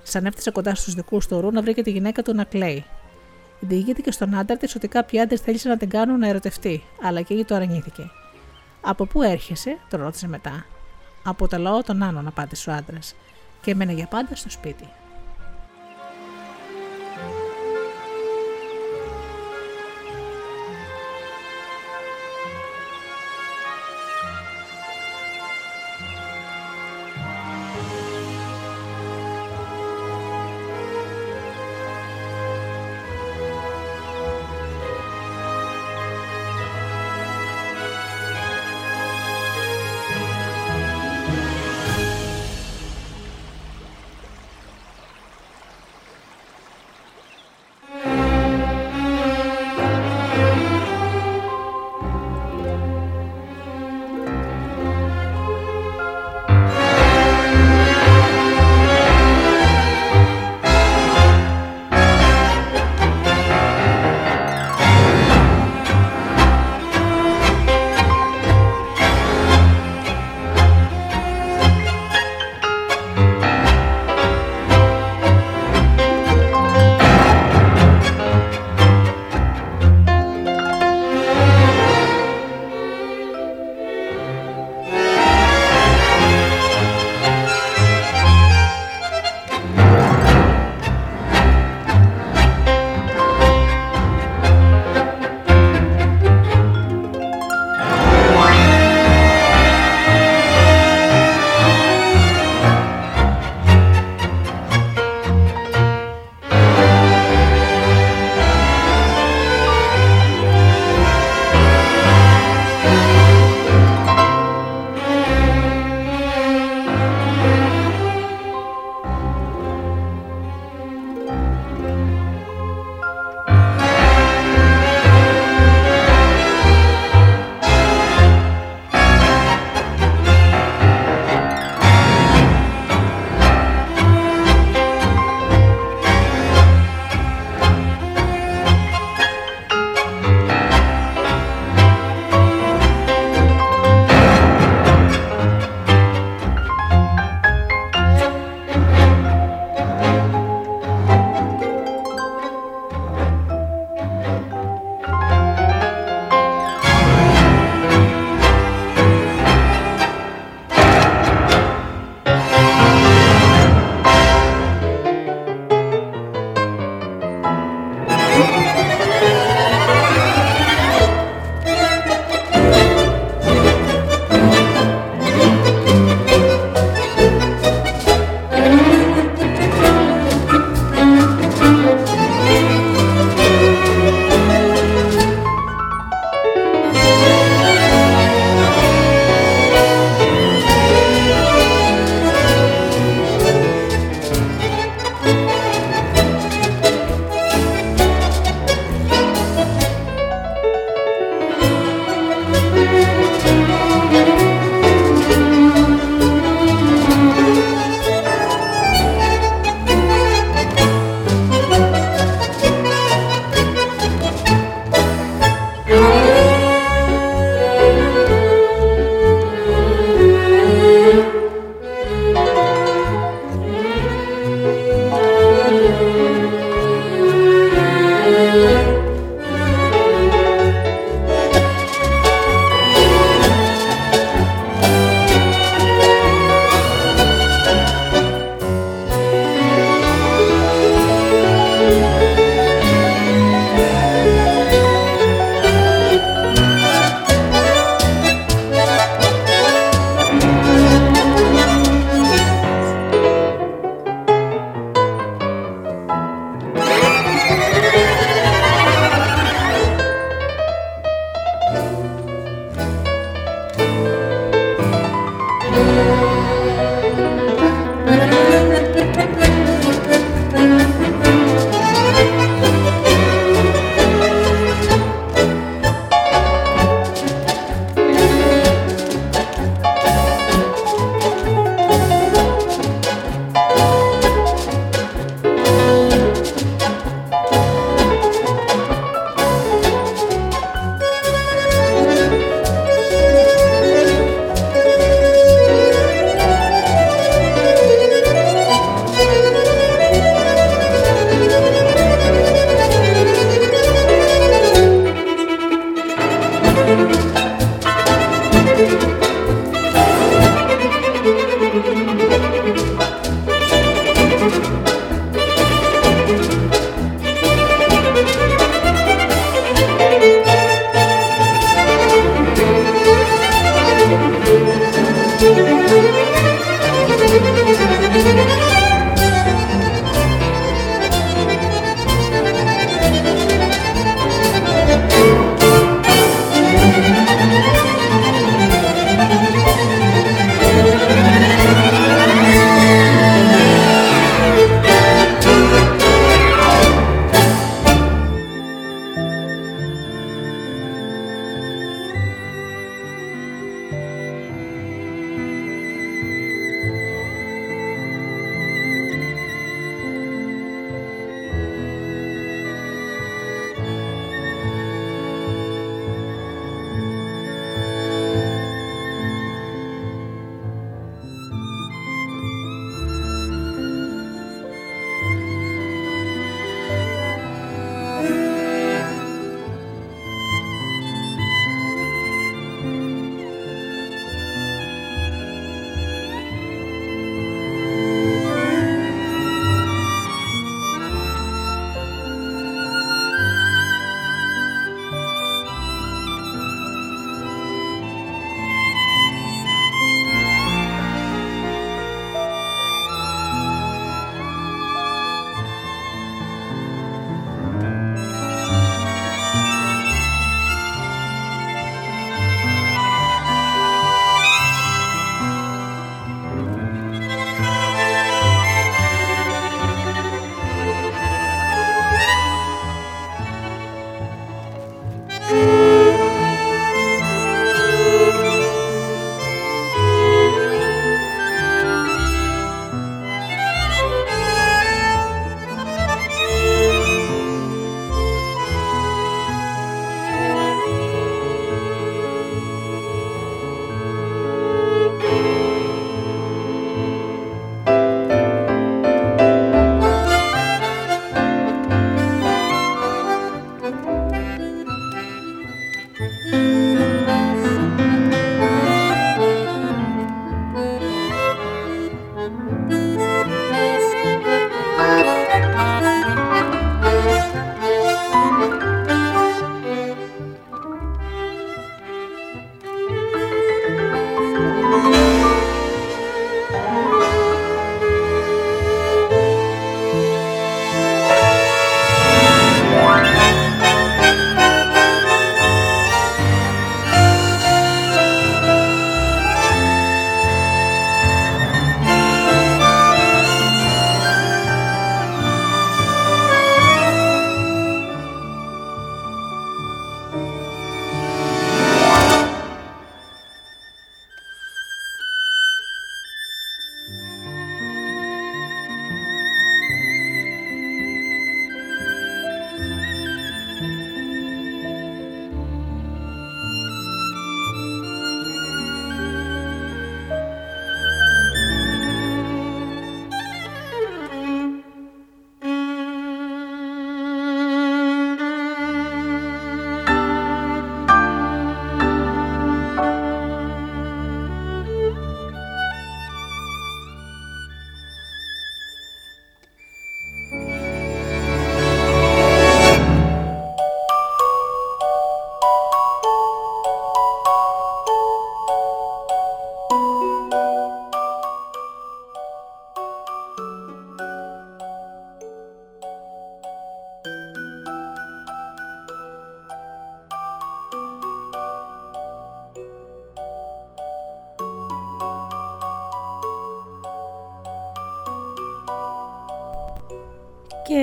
[0.02, 2.84] Σαν έφτασε κοντά στους δικούς του ρού να βρήκε τη γυναίκα του να κλαίει.
[3.60, 7.44] Διηγήθηκε στον άντρα της ότι κάποιοι άντρες θέλησαν να την κάνουν να ερωτευτεί, αλλά και
[7.44, 8.10] το αρνήθηκε.
[8.80, 10.66] Από πού έρχεσαι, τον ρώτησε μετά.
[11.22, 13.14] Από το λαό των Άνων, απάντησε ο άντρας,
[13.60, 14.88] και έμενε για πάντα στο σπίτι.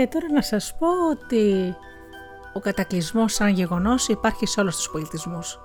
[0.08, 1.76] Τώρα να σας πω ότι
[2.53, 5.60] ο κατακλυσμός σαν γεγονός υπάρχει σε όλους τους πολιτισμούς.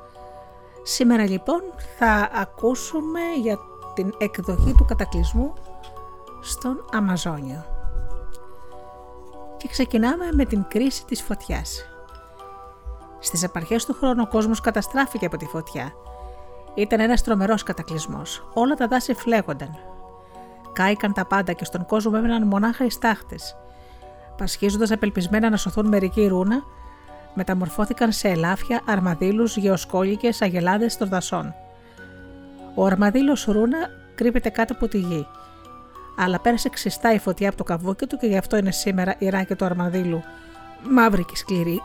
[0.83, 1.61] Σήμερα λοιπόν
[1.99, 3.59] θα ακούσουμε για
[3.95, 5.53] την εκδοχή του κατακλυσμού
[6.41, 7.65] στον Αμαζόνιο.
[9.57, 11.85] Και ξεκινάμε με την κρίση της φωτιάς.
[13.19, 15.93] Στις επαρχές του χρόνου ο κόσμος καταστράφηκε από τη φωτιά.
[16.75, 18.49] Ήταν ένας τρομερός κατακλυσμός.
[18.55, 19.79] Όλα τα δάση φλέγονταν.
[20.73, 23.57] Κάηκαν τα πάντα και στον κόσμο έμεναν μονάχα οι στάχτες
[24.41, 26.63] πασχίζοντας απελπισμένα να σωθούν μερικοί ρούνα,
[27.35, 31.55] μεταμορφώθηκαν σε ελάφια, αρμαδίλους, γεωσκόλικες, αγελάδες των δασών.
[32.75, 33.79] Ο αρμαδίλος ρούνα
[34.15, 35.27] κρύβεται κάτω από τη γη,
[36.17, 39.29] αλλά πέρασε ξιστά η φωτιά από το καβούκι του και γι' αυτό είναι σήμερα η
[39.29, 40.23] ράκια του αρμαδίλου
[40.91, 41.83] μαύρη και σκληρή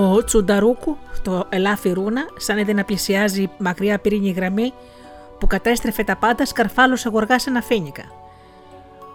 [0.00, 4.72] Ο Τσουνταρούκου, το ελάφι ρούνα, σαν είδε να πλησιάζει μακριά πυρήνη γραμμή
[5.38, 8.02] που κατέστρεφε τα πάντα, σκαρφάλωσε γοργά σε ένα φίνικα.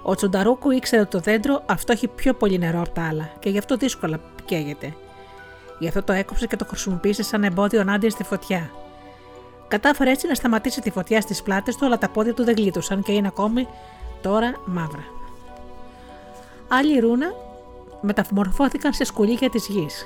[0.04, 3.50] Ο Τσουνταρούκου ήξερε ότι το δέντρο αυτό έχει πιο πολύ νερό από τα άλλα και
[3.50, 4.94] γι' αυτό δύσκολα καίγεται.
[5.80, 8.70] Γι' αυτό το έκοψε και το χρησιμοποίησε σαν εμπόδιο ενάντια στη φωτιά.
[9.68, 13.04] Κατάφερε έτσι να σταματήσει τη φωτιά στις πλάτες του, αλλά τα πόδια του δεν γλίτωσαν
[13.04, 13.68] και είναι ακόμη
[14.22, 15.04] τώρα μαύρα.
[16.68, 17.34] Άλλοι ρούνα
[18.02, 20.06] μεταμορφώθηκαν σε σκουλίκια της γης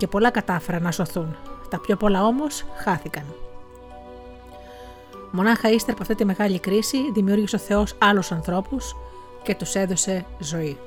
[0.00, 1.36] και πολλά κατάφεραν να σωθούν.
[1.70, 3.24] Τα πιο πολλά όμως χάθηκαν.
[5.30, 8.96] Μονάχα ύστερα από αυτή τη μεγάλη κρίση δημιούργησε ο Θεός άλλους ανθρώπους
[9.42, 10.78] και τους έδωσε ζωή.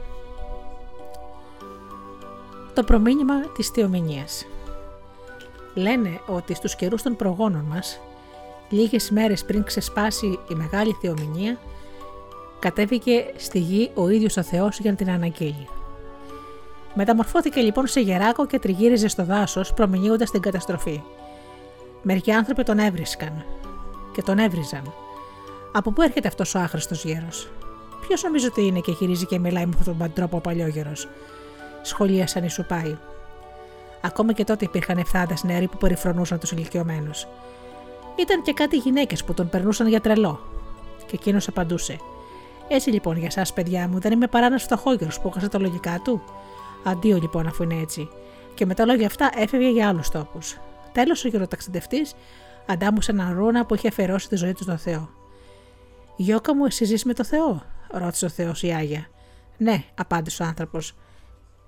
[2.73, 4.45] Το προμήνυμα της θεομηνίας
[5.73, 7.99] Λένε ότι στους καιρούς των προγόνων μας,
[8.69, 11.57] λίγες μέρες πριν ξεσπάσει η Μεγάλη Θεομηνία,
[12.59, 15.67] κατέβηκε στη γη ο ίδιος ο Θεός για να την αναγγείλει.
[16.93, 21.01] Μεταμορφώθηκε λοιπόν σε γεράκο και τριγύριζε στο δάσος, προμηνύοντας την καταστροφή.
[22.01, 23.45] Μερικοί άνθρωποι τον έβρισκαν
[24.13, 24.93] και τον έβριζαν.
[25.71, 27.49] Από πού έρχεται αυτός ο άχρηστος γέρος,
[28.07, 31.07] Ποιος νομίζω ότι είναι και γυρίζει και μιλάει με αυτόν τον τρόπο ο παλιόγερος,
[31.81, 32.97] σχολίασαν οι σουπάοι.
[34.01, 37.27] Ακόμα και τότε υπήρχαν ευθάδε νεαροί που περιφρονούσαν τους ηλικιωμένους.
[38.15, 40.39] Ήταν και κάτι γυναίκες που τον περνούσαν για τρελό.
[41.05, 41.97] Και εκείνος απαντούσε:
[42.67, 45.99] Έτσι λοιπόν για εσά, παιδιά μου, δεν είμαι παρά ένας φτωχόγερος που έχασε τα λογικά
[46.03, 46.21] του.
[46.83, 48.09] Αντίο λοιπόν αφού είναι έτσι.
[48.53, 50.57] Και με τα λόγια αυτά έφευγε για άλλους τόπους.
[50.91, 52.05] Τέλος ο γεροταξιδευτή
[52.65, 55.09] αντάμωσε έναν ρούνα που είχε αφιερώσει τη ζωή του στον Θεό.
[56.15, 59.07] Γιώκα μου, εσύ ζεις με το Θεό, ρώτησε ο Θεός η Άγια.
[59.57, 60.95] Ναι, απάντησε ο άνθρωπος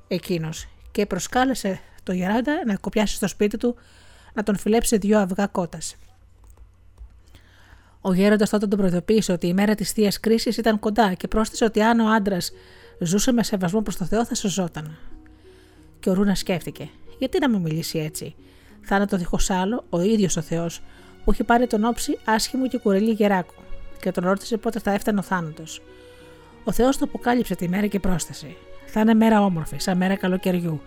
[0.08, 3.76] εκείνος και προσκάλεσε το γεράντα να κοπιάσει στο σπίτι του
[4.34, 5.96] να τον φιλέψει δύο αυγά κότας.
[8.02, 11.66] Ο γέροντας τότε τον προειδοποίησε ότι η μέρα της θείας κρίσης ήταν κοντά και πρόσθεσε
[11.66, 12.52] ότι αν ο άντρας
[13.00, 14.98] ζούσε με σεβασμό προς το Θεό, θα σωζόταν.
[16.00, 18.36] Και ο Ρούνας σκέφτηκε, γιατί να μου μιλήσει έτσι;
[18.82, 20.82] Θάνατο δίχως άλλο, ο ίδιος ο Θεός,
[21.24, 23.54] που είχε πάρει τον όψη άσχημο και κουρελί γεράκο,
[24.00, 25.82] και τον ρώτησε πότε θα έφτανε ο θάνατος.
[26.64, 30.82] Ο Θεός το αποκάλυψε τη μέρα και πρόσθεσε: Θα είναι μέρα όμορφη, σαν μέρα καλοκαιριού.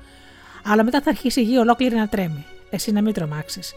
[0.64, 2.44] Αλλά μετά θα αρχίσει η γη ολόκληρη να τρέμει.
[2.70, 3.74] Εσύ να μην τρομάξεις.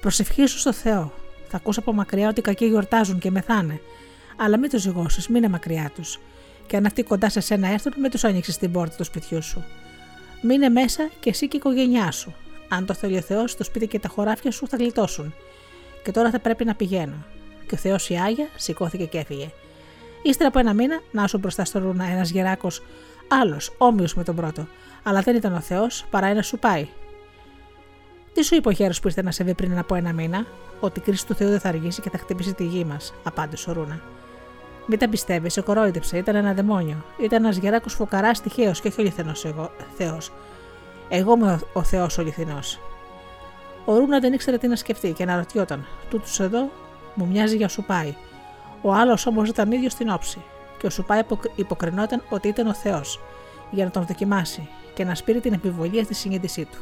[0.00, 1.12] Προσευχήσου στο Θεό.
[1.48, 3.80] Θα ακούσω από μακριά ότι οι κακοί γιορτάζουν και μεθάνε.
[4.36, 6.20] Αλλά μην τους ζυγώσεις, μην είναι μακριά τους.
[6.70, 9.64] Και αν αυτοί κοντά σε σένα έρθουν, μην τους ανοίξει την πόρτα του σπιτιού σου.
[10.42, 12.34] Μείνε μέσα και εσύ και η οικογένειά σου.
[12.68, 15.34] Αν το θέλει ο Θεός, το σπίτι και τα χωράφια σου θα γλιτώσουν.
[16.04, 17.24] Και τώρα θα πρέπει να πηγαίνω.
[17.66, 19.50] Και ο Θεός η Άγια σηκώθηκε και έφυγε.
[20.22, 22.82] Ύστερα από ένα μήνα, να σου μπροστά στο ρούνα ένας γεράκος,
[23.28, 24.66] άλλος, όμοιος με τον πρώτο,
[25.02, 26.88] αλλά δεν ήταν ο Θεός, παρά ένα σου πάει.
[28.32, 30.46] Τι σου είπε ο χέρο που ήρθε να σε δει πριν από ένα μήνα,
[30.80, 33.70] Ότι η κρίση του Θεού δεν θα αργήσει και θα χτυπήσει τη γη μας, απάντησε
[33.70, 34.00] ο Ρούνα.
[34.90, 37.04] Μην τα πιστεύεις, σε κορόιδεψε, ήταν ένα δαιμόνιο.
[37.20, 39.32] Ήταν ένας γεράκος φωκαρά τυχαίος και όχι αληθινό
[39.96, 40.32] Θεός.
[41.08, 42.58] Εγώ είμαι ο Θεός ο αληθινό.
[43.84, 45.86] Ο Ρούνα δεν ήξερε τι να σκεφτεί και αναρωτιόταν.
[46.10, 46.70] Τούτου εδώ
[47.14, 48.14] μου μοιάζει για πάει.
[48.82, 50.42] Ο άλλος όμως ήταν ίδιος στην όψη,
[50.78, 51.20] και ο Σουπάι
[51.54, 53.20] υποκρινόταν ότι ήταν ο Θεός,
[53.70, 56.78] για να τον δοκιμάσει και να σπείρει την επιβολία στη συνείδησή του.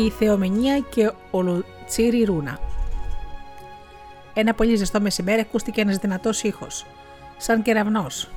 [0.00, 2.58] Η Θεομηνία και ο Λουτσίρι Ρούνα.
[4.34, 6.86] Ένα πολύ ζεστό μεσημέρι ακούστηκε ένας δυνατός ήχος,
[7.36, 8.28] σαν κεραυνός,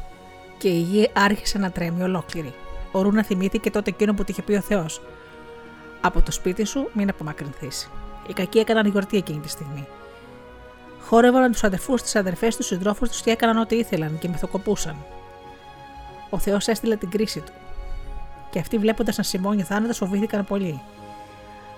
[0.58, 2.54] και η γη άρχισε να τρέμει ολόκληρη.
[2.92, 5.02] Ο Ρούνα θυμήθηκε τότε εκείνο που του είχε πει ο Θεός.
[6.02, 7.90] Από το σπίτι σου μην απομακρυνθείς.
[8.28, 9.88] Οι κακοί έκαναν γιορτή εκείνη τη στιγμή.
[11.02, 14.96] Χόρευαν τους αδερφούς, τις αδερφές τους, συντρόφους τους και έκαναν ό,τι ήθελαν και μεθοκοπούσαν.
[16.30, 17.52] Ο Θεός έστειλε την κρίση του.
[18.50, 20.82] Και αυτοί βλέποντας να σημώνει ο θάνατο φοβήθηκαν πολύ.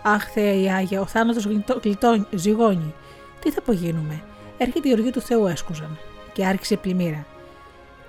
[0.07, 1.47] Αχ, Θεέ η Άγια, ο θάνατος
[2.31, 2.93] ζυγώνει.
[3.39, 4.23] Τι θα απογίνουμε;
[4.57, 5.97] Έρχεται η οργή του Θεού, έσκουζαν.
[6.33, 7.25] Και άρχισε η πλημμύρα.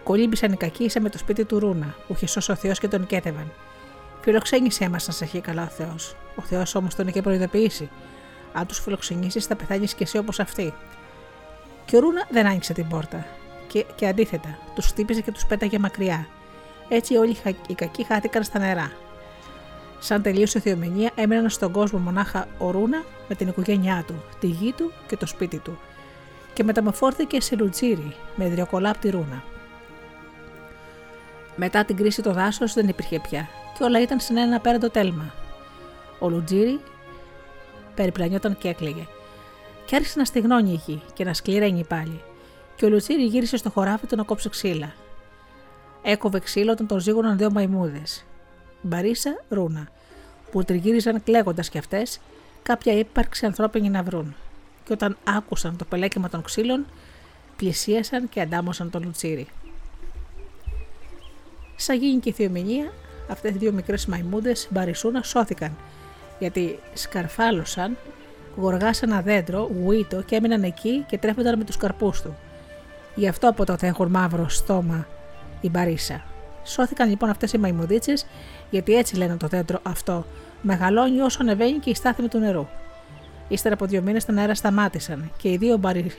[0.04, 3.06] Κολύμπησαν οι κακοί με το σπίτι του Ρούνα, που είχε σώσει ο Θεός και τον
[3.06, 3.52] κέτευαν.
[4.20, 6.16] Φιλοξένησέ μας να σε έχει καλά ο Θεός.
[6.36, 7.90] Ο Θεός όμως τον είχε προειδοποιήσει.
[8.52, 10.74] Αν τους φιλοξενήσεις, θα πεθάνεις κι εσύ όπως αυτοί.
[11.84, 13.26] Και ο Ρούνα δεν άνοιξε την πόρτα.
[13.66, 16.26] Και, και αντίθετα, τους χτύπησε και τους πέταγε μακριά.
[16.88, 17.36] Έτσι όλοι
[17.66, 18.92] οι κακοί χάθηκαν στα νερά.
[20.06, 24.46] Σαν τελείωσε η θεομηνία, έμεναν στον κόσμο μονάχα ο Ρούνα με την οικογένειά του, τη
[24.46, 25.78] γη του και το σπίτι του.
[26.52, 29.42] Και μεταμορφώθηκε σε λουτζίρι με υδροκολάπτη Ρούνα.
[31.56, 33.48] Μετά την κρίση το δάσος δεν υπήρχε πια
[33.78, 35.34] και όλα ήταν σε ένα απέραντο τέλμα.
[36.18, 36.80] Ο Λουτζίρι
[37.94, 39.06] περιπλανιόταν και έκλαιγε.
[39.84, 42.22] Και άρχισε να στεγνώνει η γη και να σκληραίνει πάλι.
[42.76, 44.94] Και ο Λουτζίρι γύρισε στο χωράφι του να κόψει ξύλα.
[46.02, 48.24] Έκοβε ξύλο όταν τον ζήγωναν δύο μαϊμούδες.
[48.82, 49.88] Μπαρίσα Ρούνα,
[50.56, 52.20] που τριγύριζαν κλαίγοντας κι αυτές
[52.62, 54.34] κάποια ύπαρξη ανθρώπινη να βρουν.
[54.84, 56.86] Και όταν άκουσαν το πελέκιμα των ξύλων,
[57.56, 59.46] πλησίασαν και αντάμωσαν το λουτσίρι.
[61.76, 62.92] Σαν γίνει και η θεομηνία,
[63.30, 65.76] αυτές οι δύο μικρές μαϊμούδες μπαρισούνα σώθηκαν,
[66.38, 67.96] γιατί σκαρφάλωσαν,
[68.56, 72.36] γοργάσαν ένα δέντρο, γουίτο και έμειναν εκεί και τρέφονταν με τους καρπούς του.
[73.14, 75.06] Γι' αυτό από τότε έχουν μαύρο στόμα
[75.60, 76.24] η μπαρίσα.
[76.64, 78.26] Σώθηκαν λοιπόν αυτές οι μαϊμουδίτσες,
[78.70, 80.24] γιατί έτσι λένε το δέντρο αυτό,
[80.66, 82.66] μεγαλώνει όσο ανεβαίνει και η στάθμη του νερού.
[83.48, 86.12] Ύστερα από δύο μήνες τα νερά σταμάτησαν και οι δύο μπαρι...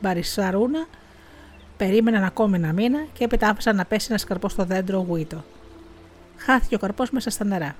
[0.00, 0.86] μπαρισαρούνα
[1.76, 5.44] περίμεναν ακόμη ένα μήνα και έπειτα άφησαν να πέσει ένα καρπό στο δέντρο γουίτο.
[6.36, 7.76] Χάθηκε ο καρπός μέσα στα νερά.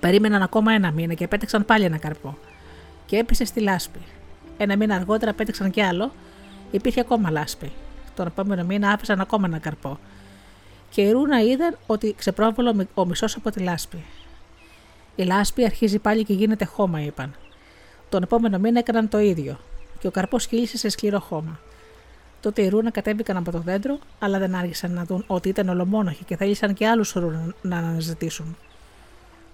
[0.00, 2.38] Περίμεναν ακόμα ένα μήνα και πέταξαν πάλι ένα καρπό.
[3.06, 4.00] Και έπεσε στη λάσπη.
[4.56, 6.12] Ένα μήνα αργότερα πέταξαν κι άλλο,
[6.70, 7.72] υπήρχε ακόμα λάσπη.
[8.14, 9.98] Τον επόμενο μήνα άφησαν ακόμα ένα καρπό
[10.92, 14.04] και οι Ρούνα είδαν ότι ξεπρόβολο ο μισός από τη λάσπη.
[15.14, 17.34] Η λάσπη αρχίζει πάλι και γίνεται χώμα, είπαν.
[18.08, 19.58] Τον επόμενο μήνα έκαναν το ίδιο
[19.98, 21.60] και ο καρπός κύλησε σε σκληρό χώμα.
[22.40, 26.24] Τότε οι Ρούνα κατέβηκαν από το δέντρο, αλλά δεν άργησαν να δουν ότι ήταν ολομόνοχοι
[26.24, 28.56] και θέλησαν και άλλους Ρούνα να αναζητήσουν.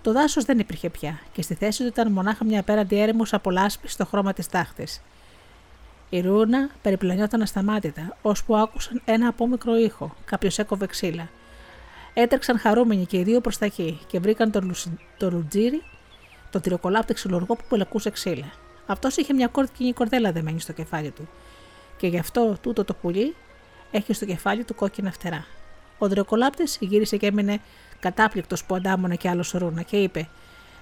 [0.02, 3.50] Το δάσος δεν υπήρχε πια και στη θέση του ήταν μονάχα μια απέραντη έρημος από
[3.50, 5.02] λάσπης στο χρώμα της τάχτης.
[6.10, 10.14] Η ρούνα περιπλανιόταν ασταμάτητα, ώσπου άκουσαν ένα απόμικρο ήχο.
[10.24, 11.28] Κάποιος έκοβε ξύλα.
[12.14, 14.74] Έτρεξαν χαρούμενοι και οι δύο προς τα εκεί και βρήκαν τον,
[15.16, 15.82] το Λουτζίρι,
[16.50, 18.52] τον τυροκολάπτη ξυλουργό που πελεκούσε ξύλα.
[18.86, 21.28] Αυτός είχε μια κόρτικη κορδέλα δεμένη στο κεφάλι του.
[21.96, 23.34] Και γι' αυτό τούτο το πουλί
[23.90, 25.46] έχει στο κεφάλι του κόκκινα φτερά.
[25.98, 27.60] Ο τυροκολάπτης γύρισε και έμεινε
[28.00, 30.28] κατάπληκτος που αντάμωνε κι άλλος ρούνα και είπε: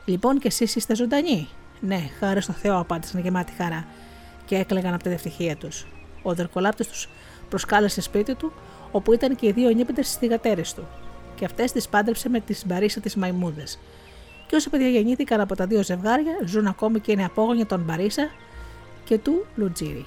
[0.05, 1.49] Λοιπόν, και εσείς είστε ζωντανοί;
[1.81, 3.87] Ναι, χάρη στο Θεό, απάντησαν γεμάτη χαρά
[4.45, 5.87] και έκλαιγαν από την ευτυχία τους.
[6.23, 7.09] Ο δερκολάπτη τους
[7.49, 8.53] προσκάλεσε σπίτι του,
[8.91, 10.87] όπου ήταν και οι δύο νύπητε θηγατέρες του,
[11.37, 13.79] και αυτές τις πάντρεψε με τις συμπαρίσα της Μαϊμούδες.
[14.47, 18.31] Και όσα παιδιά γεννήθηκαν από τα δύο ζευγάρια ζουν ακόμη και είναι απόγονια των Μπαρίσα
[19.05, 20.05] και του Λουτζίρι.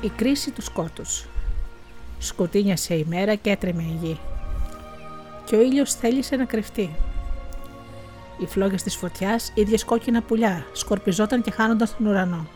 [0.00, 1.26] Η κρίση του σκότους
[2.18, 4.18] Σκοτίνιασε η μέρα και έτρεμε η γη.
[5.44, 6.90] Και ο ήλιος θέλησε να κρυφτεί.
[8.38, 12.46] Οι φλόγες της φωτιάς, ίδιες κόκκινα πουλιά, σκορπιζόταν και χάνονταν στον ουρανό.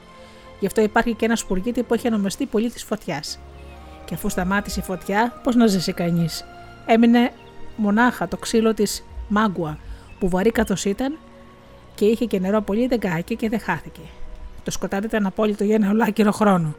[0.60, 3.38] Γι' αυτό υπάρχει και ένας σπουργίτης που έχει ονομαστεί πολύ της φωτιάς.
[4.04, 6.44] Και αφού σταμάτησε η φωτιά, πώς να ζήσει κανείς;
[6.86, 7.32] Έμεινε
[7.76, 9.78] μονάχα το ξύλο της μάγκουα,
[10.18, 11.18] που βαρύ καθώς ήταν
[11.94, 14.00] και είχε και νερό πολύ δεγκάκι και δεν χάθηκε.
[14.62, 16.74] Το σκοτάδι ήταν απόλυτο για ένα ολάκυρο χρόνο.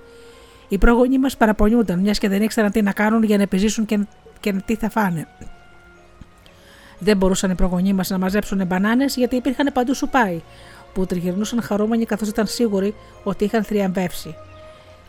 [0.73, 3.99] Οι πρόγονοί μας παραπονιούνταν, μιας και δεν ήξεραν τι να κάνουν για να επιζήσουν και,
[4.39, 5.27] και τι θα φάνε.
[6.99, 10.41] Δεν μπορούσαν οι προγονείς μας να μαζέψουν μπανάνες γιατί υπήρχαν παντού σουπάι,
[10.93, 14.35] που τριγυρνούσαν χαρούμενοι καθώς ήταν σίγουροι ότι είχαν θριαμβεύσει.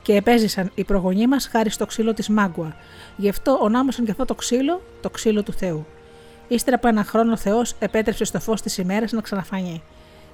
[0.02, 2.76] Και επέζησαν οι προγονείς μας χάρη στο ξύλο της Μάγκουα.
[3.16, 5.86] Γι' αυτό ονόμασαν και αυτό το ξύλο το ξύλο του Θεού.
[6.48, 9.82] Ύστερα από ένα χρόνο ο Θεός επέτρεψε στο φως της ημέρας να ξαναφανεί.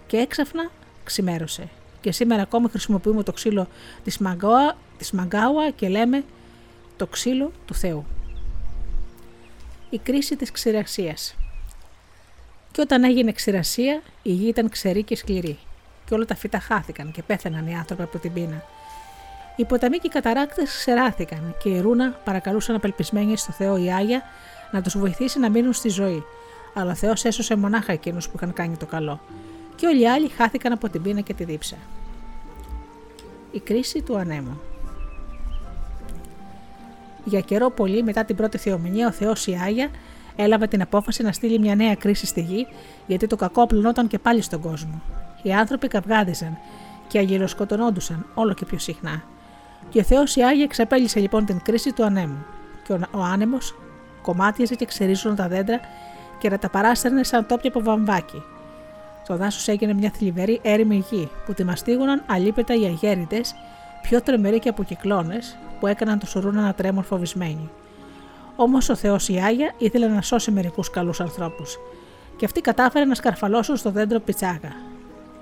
[0.07, 0.70] Και έξαφνα
[1.05, 1.68] ξημέρωσε.
[2.01, 3.68] Και σήμερα ακόμα χρησιμοποιούμε το ξύλο
[4.05, 6.24] της, Μαγκάουα, της Μαγκάουα και λέμε
[6.96, 8.05] το ξύλο του Θεού.
[9.90, 11.34] Η κρίση της ξηρασίας
[12.72, 15.59] και όταν έγινε ξηρασία, η γη ήταν ξερή και σκληρή.
[16.05, 18.62] Και όλα τα φύτα χάθηκαν και πέθαναν οι άνθρωποι από την πείνα.
[19.57, 24.22] Οι ποταμοί και οι καταράκτες ξεράθηκαν και η Ρούνα παρακαλούσαν απελπισμένοι στο Θεό η Άγια
[24.70, 26.24] να τους βοηθήσει να μείνουν στη ζωή.
[26.74, 29.20] Αλλά ο Θεός έσωσε μονάχα εκείνους που είχαν κάνει το καλό.
[29.76, 31.76] Και όλοι οι άλλοι χάθηκαν από την πείνα και τη δίψα.
[33.51, 34.61] Η κρίση του ανέμου.
[37.25, 39.89] Για καιρό πολύ μετά την πρώτη θεομηνία, ο Θεός η Άγια
[40.37, 42.66] έλαβε την απόφαση να στείλει μια νέα κρίση στη γη,
[43.07, 45.03] γιατί το κακό πλωνόταν και πάλι στον κόσμο.
[45.43, 46.59] Οι άνθρωποι καυγάδιζαν
[47.09, 49.23] και αγυροσκοτωνόντουσαν όλο και πιο συχνά.
[49.89, 52.45] Και ο Θεός η Άγια εξαπέλυσε λοιπόν την κρίση του ανέμου.
[52.85, 53.75] Και ο άνεμος
[54.23, 55.81] κομμάτιαζε και ξερίζονταν τα δέντρα
[56.39, 58.43] και να τα παράστερνε σαν τόπια από βαμβάκι.
[59.27, 63.55] Το δάσος έγινε μια θλιβερή έρημη γη που τη μαστίγωναν αλίπετα οι αγέριδες,
[64.03, 67.70] πιο τρεμεροί και από κυκλώνες, που έκαναν του Ρούνα να τρέμουν φοβισμένοι.
[68.57, 71.78] Όμως ο Θεός η Άγια ήθελε να σώσει μερικούς καλούς ανθρώπους.
[72.36, 74.72] Και αυτοί κατάφεραν να σκαρφαλώσουν στο δέντρο πιτσάγα.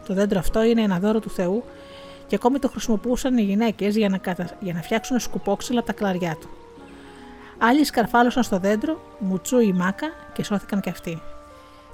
[0.07, 1.65] Το δέντρο αυτό είναι ένα δώρο του Θεού
[2.27, 4.49] και ακόμη το χρησιμοποιούσαν οι γυναίκες για, να κατα...
[4.61, 6.49] για να φτιάξουν σκουπόξυλα από τα κλαριά του.
[7.59, 11.23] Άλλοι σκαρφάλωσαν στο δέντρο, μουτσού ή μάκα και σώθηκαν και αυτοί.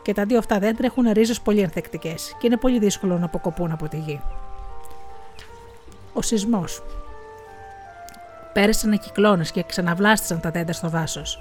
[0.02, 3.70] Και τα δύο αυτά δέντρα έχουν ρίζες πολύ ενθεκτικές και είναι πολύ δύσκολο να αποκοπούν
[3.70, 4.20] από τη γη.
[6.14, 6.82] Ο σεισμός.
[8.52, 11.40] Πέρασαν οι κυκλώνες και ξαναβλάστησαν τα δέντρα στο δάσος.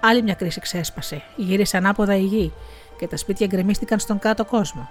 [0.00, 1.22] Άλλη μια κρίση ξέσπασε.
[1.36, 2.52] Γύρισε ανάποδα η γη
[2.98, 4.88] και τα σπίτια γκρεμίστηκαν στον κάτω κόσμο.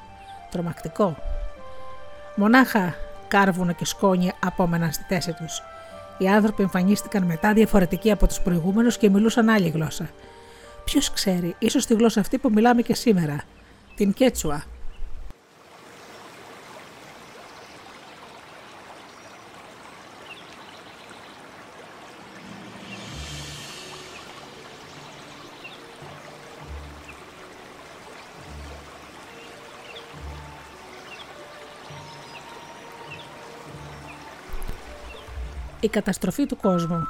[0.52, 1.16] Τρομακτικό.
[2.36, 2.96] Μονάχα
[3.28, 5.62] κάρβουνα και σκόνη απόμεναν στη θέση τους.
[6.18, 10.10] Οι άνθρωποι εμφανίστηκαν μετά διαφορετικοί από τους προηγούμενους και μιλούσαν άλλη γλώσσα.
[10.84, 13.42] Ποιος ξέρει, ίσως τη γλώσσα αυτή που μιλάμε και σήμερα,
[13.96, 14.64] την Κέτσουα.
[35.80, 37.08] Η καταστροφή του κόσμου.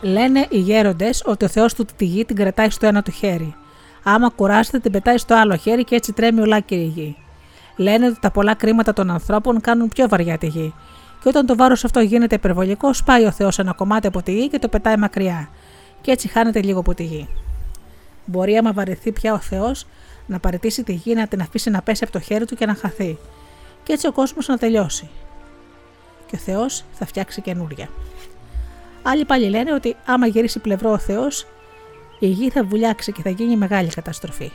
[0.00, 3.54] Λένε οι γέροντες ότι ο Θεός του τη γη την κρατάει στο ένα του χέρι.
[4.02, 7.16] Άμα κουράζεται, την πετάει στο άλλο χέρι και έτσι τρέμει ολάκυρη η γη.
[7.76, 10.74] Λένε ότι τα πολλά κρίματα των ανθρώπων κάνουν πιο βαριά τη γη.
[11.22, 14.48] Και όταν το βάρος αυτό γίνεται υπερβολικό, σπάει ο Θεός ένα κομμάτι από τη γη
[14.48, 15.48] και το πετάει μακριά
[16.00, 17.28] και έτσι χάνεται λίγο από τη γη.
[18.24, 19.86] Μπορεί, άμα βαρεθεί πια ο Θεός,
[20.26, 22.74] να παραιτήσει τη γη, να την αφήσει να πέσει από το χέρι του και να
[22.74, 23.18] χαθεί.
[23.82, 25.08] Και έτσι ο κόσμος να τελειώσει.
[26.26, 27.88] Και ο Θεός θα φτιάξει καινούρια.
[29.02, 31.46] Άλλοι πάλι λένε ότι άμα γυρίσει πλευρό ο Θεός,
[32.18, 34.52] η γη θα βουλιάξει και θα γίνει μεγάλη καταστροφή.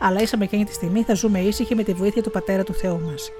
[0.00, 2.74] Αλλά ίσα με εκείνη τη στιγμή θα ζούμε ήσυχοι με τη βοήθεια του πατέρα του
[2.74, 3.30] Θεού μας.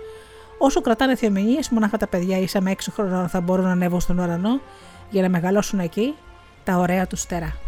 [0.59, 4.19] Όσο κρατάνε θεομηνίες, μονάχα τα παιδιά ίσα με 6 χρονών θα μπορούν να ανέβουν στον
[4.19, 4.61] ουρανό
[5.11, 6.15] για να μεγαλώσουν εκεί
[6.65, 7.64] τα ωραία του στερά.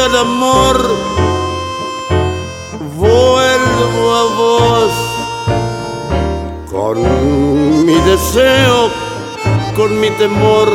[0.00, 0.96] Al amor,
[2.96, 4.92] vuelvo a vos
[6.70, 8.90] con mi deseo,
[9.76, 10.68] con mi temor,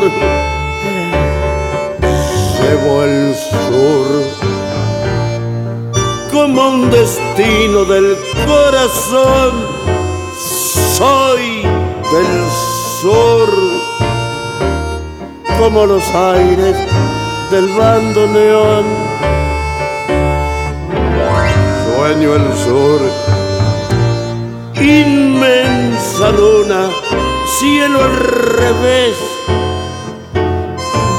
[2.60, 4.46] llevo el sur
[6.32, 9.54] como un destino del corazón.
[10.98, 12.34] Soy del
[13.02, 13.50] sur,
[15.58, 16.78] como los aires
[17.50, 18.28] del bando
[22.06, 23.02] Sueño el sur,
[24.80, 26.92] inmensa luna,
[27.58, 28.16] cielo al
[28.60, 29.16] revés.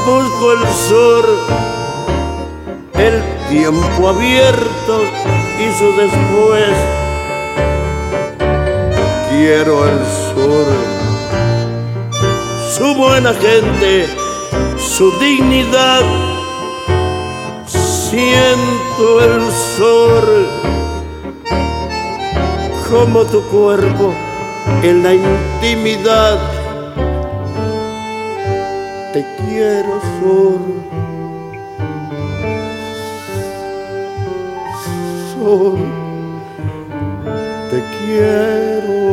[0.05, 1.25] Busco el sur,
[2.93, 5.01] el tiempo abierto
[5.59, 6.73] y su después.
[9.29, 9.99] Quiero el
[10.31, 10.67] sur,
[12.77, 14.07] su buena gente,
[14.77, 16.03] su dignidad.
[17.67, 20.56] Siento el sur
[22.89, 24.13] como tu cuerpo
[24.83, 26.39] en la intimidad.
[29.13, 30.87] Te quiero sur.
[37.69, 39.06] te quiero.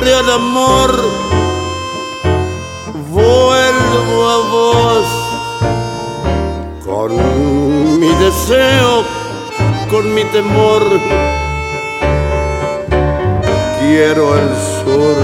[0.00, 0.90] Siempre al amor,
[3.10, 5.06] vuelvo a vos
[6.84, 9.04] con mi deseo,
[9.90, 10.82] con mi temor.
[13.80, 14.48] Quiero el
[14.78, 15.16] sur,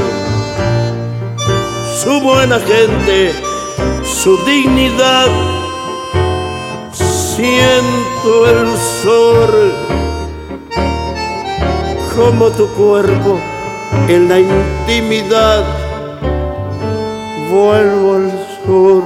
[2.02, 3.32] su buena gente,
[4.04, 5.28] su dignidad.
[6.92, 9.72] Siento el sol
[12.14, 13.38] como tu cuerpo
[14.09, 15.64] en la intimidad.
[17.50, 18.30] Vuelvo al
[18.64, 19.02] sur,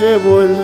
[0.00, 0.55] llevo el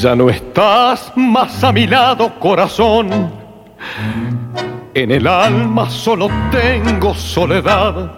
[0.00, 3.30] Ya no estás más a mi lado, corazón.
[4.94, 8.10] En el alma solo tengo soledad.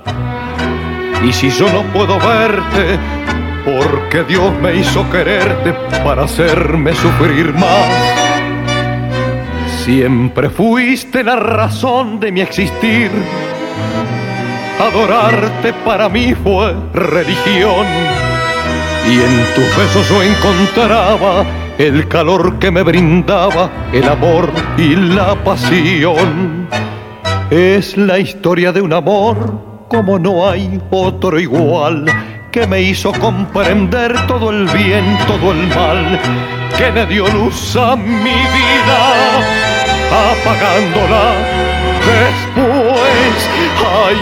[1.25, 3.01] Y si yo no puedo verte,
[3.65, 5.73] porque Dios me hizo quererte
[6.05, 7.91] para hacerme sufrir más.
[9.85, 13.11] Siempre fuiste la razón de mi existir.
[14.81, 17.87] Adorarte para mí fue religión.
[19.11, 21.45] Y en tus besos yo encontraba
[21.83, 26.69] el calor que me brindaba el amor y la pasión.
[27.51, 32.07] Es la historia de un amor como no hay otro igual,
[32.53, 36.21] que me hizo comprender todo el bien, todo el mal,
[36.79, 39.01] que me dio luz a mi vida,
[40.31, 41.35] apagándola
[42.07, 43.49] después.
[44.07, 44.17] ¡Ay!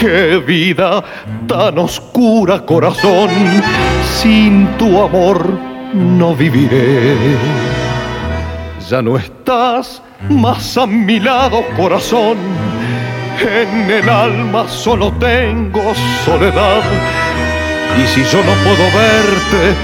[0.00, 1.04] qué vida
[1.46, 3.28] tan oscura, corazón,
[4.02, 7.16] sin tu amor no viviré.
[8.88, 12.38] Ya no estás más a mi lado, corazón.
[13.40, 16.82] En el alma solo tengo soledad.
[18.02, 19.74] Y si yo no puedo verte,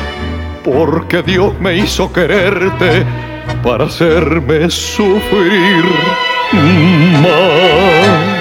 [0.65, 3.05] porque Dios me hizo quererte
[3.63, 5.85] para hacerme sufrir
[7.23, 8.36] más.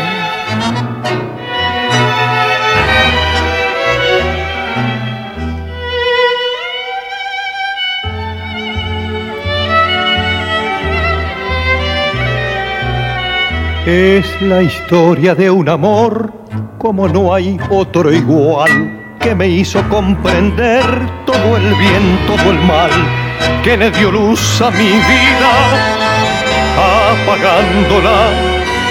[13.96, 16.34] Es la historia de un amor
[16.78, 20.84] como no hay otro igual que me hizo comprender
[21.26, 22.92] todo el bien, todo el mal,
[23.64, 25.54] que le dio luz a mi vida,
[27.08, 28.32] apagándola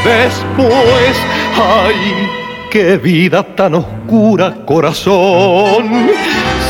[0.05, 1.17] después.
[1.55, 2.27] ¡Ay,
[2.71, 6.09] qué vida tan oscura, corazón!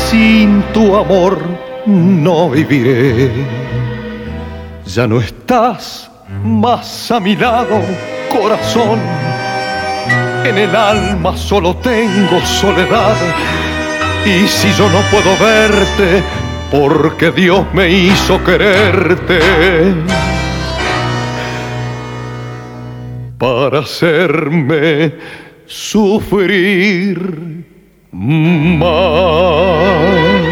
[0.09, 1.39] Sin tu amor
[1.85, 3.31] no viviré.
[4.85, 6.11] Ya no estás
[6.43, 7.79] más a mi lado,
[8.29, 8.99] corazón.
[10.43, 13.15] En el alma solo tengo soledad.
[14.25, 16.23] Y si yo no puedo verte,
[16.71, 19.39] porque Dios me hizo quererte.
[23.37, 25.13] Para hacerme
[25.65, 27.65] sufrir
[28.11, 30.44] más.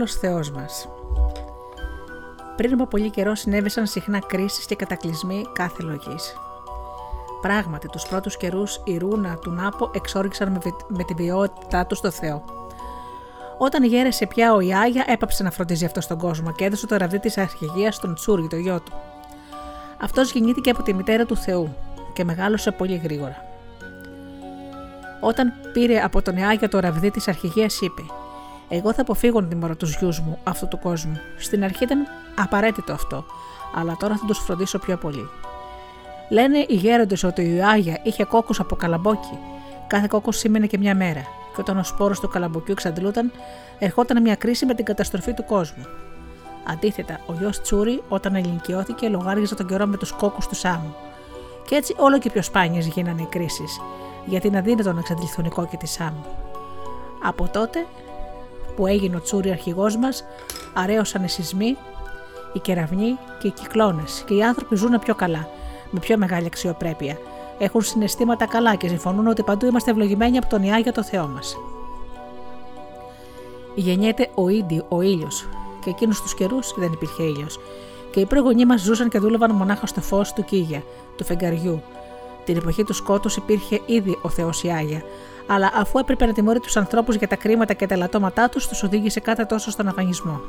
[0.00, 0.88] Μεγάλος θεός μας.
[2.56, 6.34] Πριν από πολύ καιρό συνέβησαν συχνά κρίσεις και κατακλυσμοί κάθε λογής.
[7.40, 12.44] Πράγματι, τους πρώτους καιρούς η ρούνα του Νάπο εξόριξαν με την ποιότητά του στο Θεό.
[13.58, 17.18] Όταν γέρεσε πια ο Ιάγια, έπαψε να φροντίζει αυτός τον κόσμο και έδωσε το ραβδί
[17.18, 18.92] της αρχηγίας στον Τσούρι, το γιο του.
[20.00, 21.74] Αυτός γεννήθηκε από τη μητέρα του Θεού
[22.12, 23.44] και μεγάλωσε πολύ γρήγορα.
[25.20, 28.02] Όταν πήρε από τον Ιάγια το ραβδί της αρχηγίας, είπε:
[28.72, 31.20] Εγώ θα αποφύγω να τιμωρώ τους γιους μου αυτού του κόσμου.
[31.38, 32.06] Στην αρχή ήταν
[32.38, 33.24] απαραίτητο αυτό,
[33.74, 35.28] αλλά τώρα θα τους φροντίσω πιο πολύ.
[36.28, 39.38] Λένε οι γέροντες ότι ο Ιάγια είχε κόκκους από καλαμπόκι.
[39.86, 41.20] Κάθε κόκκος σήμαινε και μια μέρα.
[41.54, 43.32] Και όταν ο σπόρος του καλαμποκιού εξαντλούταν,
[43.78, 45.86] ερχόταν μια κρίση με την καταστροφή του κόσμου.
[46.66, 50.94] Αντίθετα, ο γιος Τσούρι, όταν ελληνικιώθηκε, λογάριζε τον καιρό με τους κόκκους του Σάμου.
[51.66, 53.80] Και έτσι όλο και πιο σπάνιες γίνανε οι κρίσεις,
[54.24, 56.24] γιατί είναι αδύνατο να εξαντληθούν οι κόκκι της Σάμου.
[57.22, 57.86] Από τότε
[58.76, 60.24] που έγινε ο Τσούρι αρχηγός μας,
[60.74, 61.76] αρέωσαν οι σεισμοί,
[62.52, 65.48] οι κεραυνοί και οι κυκλώνες, και οι άνθρωποι ζουν πιο καλά,
[65.90, 67.18] με πιο μεγάλη αξιοπρέπεια.
[67.58, 71.26] Έχουν συναισθήματα καλά και συμφωνούν ότι παντού είμαστε ευλογημένοι από τον Ιά για το Θεό
[71.26, 71.56] μας.
[73.74, 75.48] Γεννιέται ο Ίντι, ο ήλιος,
[75.84, 77.60] και εκείνους τους καιρούς δεν υπήρχε ήλιος.
[78.10, 80.82] Και οι προγονείς μας ζούσαν και δούλευαν μονάχα στο φως του Κίγια,
[81.16, 81.82] του φεγγαριού.
[82.44, 85.02] Την εποχή του σκότους υπήρχε ήδη ο Θεός η Άγια,
[85.52, 88.82] αλλά αφού έπρεπε να τιμωρεί τους ανθρώπους για τα κρίματα και τα λατώματά τους, τους
[88.82, 90.40] οδήγησε κάθε τόσο στον αφανισμό.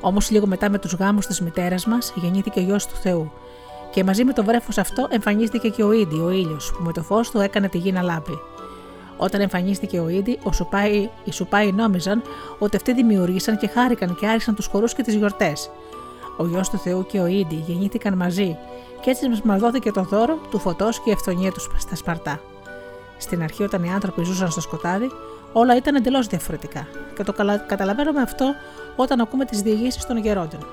[0.00, 3.32] Όμως λίγο μετά με τους γάμους της μητέρας μας γεννήθηκε ο γιος του Θεού.
[3.90, 7.02] Και μαζί με το βρέφος αυτό εμφανίστηκε και ο Ίντι, ο ήλιος, που με το
[7.02, 8.38] φως του έκανε τη γη να λάμπει.
[9.16, 12.22] Όταν εμφανίστηκε ο Ίντι, ο Σουπάι, οι Σουπάι νόμιζαν
[12.58, 15.70] ότι αυτοί δημιουργήσαν και χάρηκαν και άρχισαν τους χορούς και τις γιορτές.
[16.36, 18.56] Ο γιος του Θεού και ο Ίντι γεννήθηκαν μαζί,
[19.00, 22.40] και έτσι μα δόθηκε το δώρο του φωτός και η ευθονία τους στα Σπαρτά.
[23.18, 25.10] Στην αρχή, όταν οι άνθρωποι ζούσαν στο σκοτάδι,
[25.52, 26.86] όλα ήταν εντελώς διαφορετικά.
[27.14, 27.32] Και το
[27.66, 28.54] καταλαβαίνουμε αυτό
[28.96, 30.66] όταν ακούμε τις διηγήσεις των γερόντων.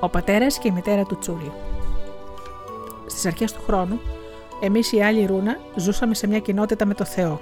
[0.00, 1.52] Ο πατέρας και η μητέρα του Τσούλη.
[3.06, 4.00] Στις αρχές του χρόνου,
[4.60, 7.40] εμείς οι άλλοι Ρούνα ζούσαμε σε μια κοινότητα με το Θεό.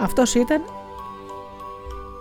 [0.00, 0.62] Αυτός ήταν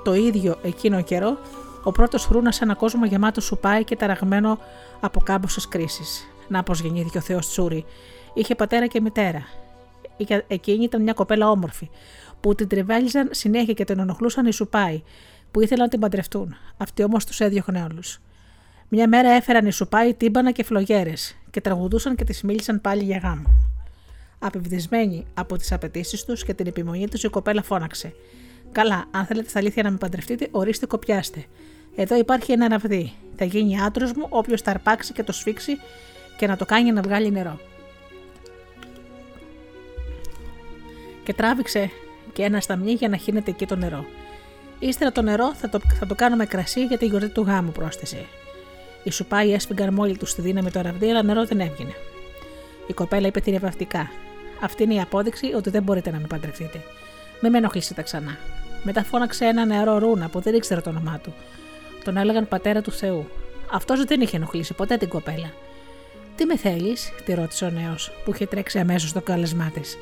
[0.03, 1.37] το ίδιο εκείνο καιρό
[1.83, 4.59] ο πρώτος Ρούνα σε ένα κόσμο γεμάτο σουπάι και ταραγμένο
[4.99, 6.27] από κάμποσες κρίσεις.
[6.47, 7.85] Να πω γεννήθηκε ο Θεός Τσούρι.
[8.33, 9.47] Είχε πατέρα και μητέρα.
[10.47, 11.89] Εκείνη ήταν μια κοπέλα όμορφη,
[12.39, 15.03] που την τριβέλιζαν συνέχεια και την ενοχλούσαν οι σουπάι,
[15.51, 16.55] που ήθελαν να την παντρευτούν.
[16.77, 18.19] Αυτοί όμως τους έδιωχνε όλους.
[18.89, 23.17] Μια μέρα έφεραν οι σουπάι τύμπανα και φλογέρες και τραγουδούσαν και τις μίλησαν πάλι για
[23.17, 23.69] γάμο.
[24.39, 28.13] Απευδισμένη από τις απαιτήσεις τους και την επιμονή τους, η κοπέλα φώναξε:
[28.71, 31.45] Καλά, αν θέλετε στα αλήθεια να με παντρευτείτε, ορίστε κοπιάστε.
[31.95, 33.13] Εδώ υπάρχει ένα ραβδί.
[33.35, 35.77] Θα γίνει άντρος μου όποιος τα αρπάξει και το σφίξει
[36.37, 37.59] και να το κάνει να βγάλει νερό.
[41.29, 41.91] Και τράβηξε
[42.33, 44.05] και ένα σταμνί για να χύνεται εκεί το νερό.
[44.79, 48.25] Ύστερα το νερό θα το, θα το κάνουμε κρασί για τη γιορτή του γάμου, πρόσθεσε.
[49.03, 51.93] Οι σουπάοι έσφυγγαν μόλι του στη δύναμη το ραβδί, αλλά νερό δεν έβγαινε.
[52.87, 54.11] Η κοπέλα είπε τηρευαυτικά:
[54.61, 56.81] Αυτή είναι η απόδειξη ότι δεν μπορείτε να με παντρευτείτε.
[57.41, 58.37] Μην με ενοχλήσετε ξανά.
[58.83, 61.33] Μετά φώναξε ένα νεαρό ρούνα που δεν ήξερε το όνομά του.
[62.03, 63.27] Τον έλεγαν πατέρα του Θεού.
[63.71, 65.51] Αυτός δεν είχε ενοχλήσει ποτέ την κοπέλα.
[66.35, 69.97] Τι με θέλεις, τη ρώτησε ο νέος, που είχε τρέξει αμέσως στο κάλεσμά της.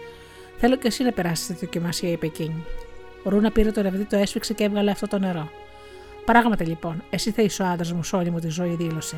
[0.58, 2.66] Θέλω και εσύ να περάσεις τη δοκιμασία, είπε εκείνη.
[3.24, 5.50] Ο Ρούνα πήρε το ρευδί, το έσφιξε και έβγαλε αυτό το νερό.
[6.26, 9.16] Πράγματι λοιπόν, εσύ θα είσαι ο άντρας μου σε όλη μου τη ζωή, δήλωσε.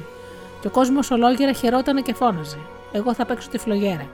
[0.61, 2.57] Και ο κόσμος ολόγερα χαιρόταν και φώναζε.
[2.91, 4.07] Εγώ θα παίξω τη φλογέρα.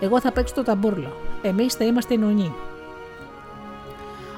[0.00, 1.16] Εγώ θα παίξω το ταμπούρλο.
[1.42, 2.54] Εμείς θα είμαστε οι νονοί.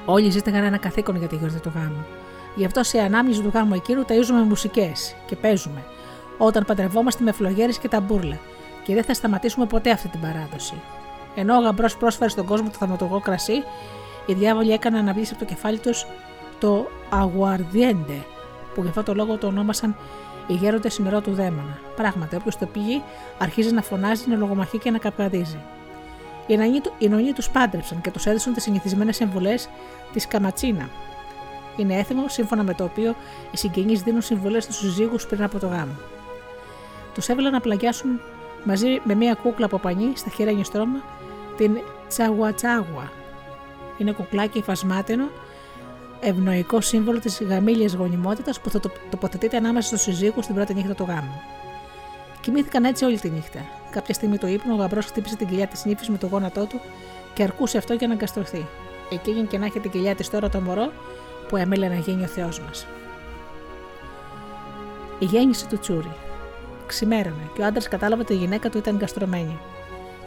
[0.05, 2.07] Όλοι ζήτηκαν ένα καθήκον για τη γιορτή του γάμου.
[2.55, 5.85] Γι' αυτό σε ανάμνηση του γάμου εκείνου ταΐζουμε μουσικές και παίζουμε.
[6.39, 8.39] Όταν παντρευόμαστε με φλογέρες και ταμπούρλα.
[8.85, 10.75] Και δεν θα σταματήσουμε ποτέ αυτή την παράδοση.
[11.35, 13.62] Ενώ ο γαμπρός πρόσφερε στον κόσμο το θαυματουργό κρασί,
[14.27, 16.07] οι διάβολοι έκαναν να βγει από το κεφάλι τους
[16.59, 18.24] το Αγουαρδιέντε,
[18.74, 19.97] που γι' αυτό το λόγο το ονόμασαν
[20.47, 21.78] οι γέροντες νερό του δαίμονα.
[21.97, 23.01] Πράγματι, όποιος το πήγε,
[23.39, 25.59] αρχίζει να φωνάζει, να λογομαχεί και να καπκαδίζει.
[26.98, 29.55] Οι νονοί του πάντρεψαν και τους έδωσαν τις συνηθισμένες συμβουλέ
[30.12, 30.89] της Καματσίνα.
[31.77, 33.15] Είναι έθιμο σύμφωνα με το οποίο
[33.51, 35.98] οι συγγενείς δίνουν συμβουλέ στους συζύγους πριν από το γάμο.
[37.15, 38.20] Τους έβαλαν να πλαγιάσουν
[38.65, 41.02] μαζί με μία κούκλα από πανί στα χέρια στρώμα
[41.56, 41.78] την
[42.09, 43.12] Τσαγουατσάγουα.
[43.98, 45.24] Είναι κουκλάκι υφασμάτινο
[46.20, 50.94] ευνοϊκό σύμβολο της γαμήλιας γονιμότητας που θα το τοποθετείται ανάμεσα στους συζύγους την πρώτη νύχτα
[50.94, 51.40] του γάμου.
[52.40, 53.59] Κοιμήθηκαν έτσι όλη τη νύχτα.
[53.90, 56.81] Κάποια στιγμή το ύπνο, ο γαμπρός χτύπησε την κοιλιά της νύφης με το γόνατό του
[57.35, 58.66] και αρκούσε αυτό για να αγκαστρωθεί.
[59.10, 60.93] Εκείνη και να έχει την κοιλιά της τώρα το μωρό
[61.48, 62.86] που έμελε να γίνει ο Θεός μας.
[65.18, 66.12] Η γέννηση του Τσούρι.
[66.86, 69.59] Ξημέρωνε και ο άντρας κατάλαβε ότι η γυναίκα του ήταν εγκαστρωμένη.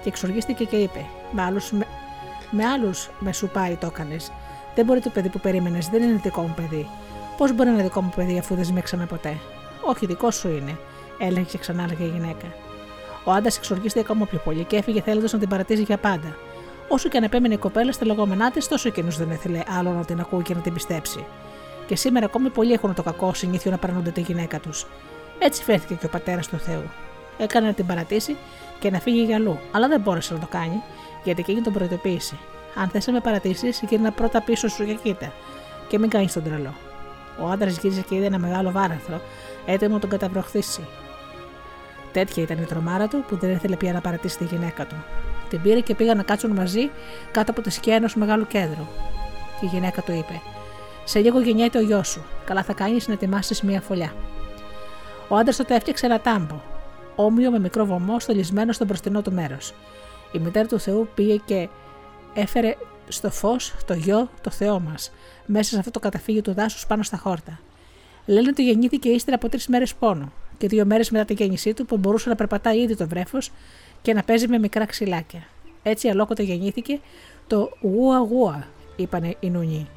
[0.04, 1.88] Και εξοργίστηκε και είπε: Με άλλους με,
[2.52, 4.32] με, άλλους με σου πάει το έκανες.
[4.76, 6.88] Δεν μπορεί το παιδί που περίμενες, δεν είναι δικό μου παιδί.
[7.38, 9.38] Πώς μπορεί να είναι δικό μου παιδί αφού δεν σμίξαμε ποτέ;
[9.86, 10.78] Όχι, δικό σου είναι,
[11.18, 12.48] έλεγε και ξανά η γυναίκα.
[13.24, 16.36] Ο άντρα εξοργίστηκε ακόμα πιο πολύ και έφυγε θέλοντας να την παρατήσει για πάντα.
[16.88, 20.06] Όσο και αν επέμενε η κοπέλα στα λεγόμενά της, τόσο εκείνος δεν ήθελε άλλο να
[20.06, 21.26] την ακούει και να την πιστέψει.
[21.88, 24.88] Και σήμερα ακόμη πολλοί έχουν το κακό συνήθειο να παρανούνται τη γυναίκα τους.
[25.40, 26.84] Έτσι φέρθηκε και ο πατέρας του Θεού.
[27.38, 28.36] Έκανε να την παρατήσει
[28.84, 30.82] και να φύγει για αλλού, αλλά δεν μπόρεσε να το κάνει,
[31.24, 32.38] γιατί εκείνη τον προειδοποίησε.
[32.76, 35.34] Αν θες να με παρατήσεις, γύρνα πρώτα πίσω σου και κοίτα,
[35.88, 36.74] και μην κάνεις τον τρελό.
[37.42, 39.22] Ο άντρας γύρισε και είδε ένα μεγάλο βάραθρο,
[39.66, 40.88] έτοιμο να τον καταβροχθήσει.
[42.12, 44.96] Τέτοια ήταν η τρομάρα του που δεν ήθελε πια να παρατήσει τη γυναίκα του.
[45.50, 46.92] Την πήρε και πήγαν να κάτσουν μαζί
[47.32, 48.88] κάτω από τη σκιά ενός μεγάλου κέντρου.
[49.62, 50.42] Η γυναίκα του είπε:
[51.04, 52.24] Σε λίγο γεννιέται ο γιος σου.
[52.46, 54.14] Καλά θα κάνεις να ετοιμάσεις μία φωλιά.
[55.28, 56.62] Ο άντρας τότε έφτιαξε ένα τάμπο,
[57.16, 59.74] όμοιο με μικρό βωμό στολισμένο στο μπροστινό του μέρος.
[60.32, 61.70] Η μητέρα του Θεού πήγε και
[62.34, 62.76] έφερε
[63.08, 65.12] στο φως το γιο, το Θεό μας,
[65.46, 67.60] μέσα σε αυτό το καταφύγιο του δάσους πάνω στα χόρτα.
[68.26, 71.86] Λένε ότι γεννήθηκε ύστερα από τρεις μέρες πόνο και δύο μέρες μετά τη γέννησή του
[71.86, 73.52] που μπορούσε να περπατάει ήδη το βρέφος
[74.02, 75.48] και να παίζει με μικρά ξυλάκια.
[75.84, 77.00] Έτσι αλόκοτε γεννήθηκε
[77.48, 79.88] το γουα γουα, είπαν οι νουνιοί.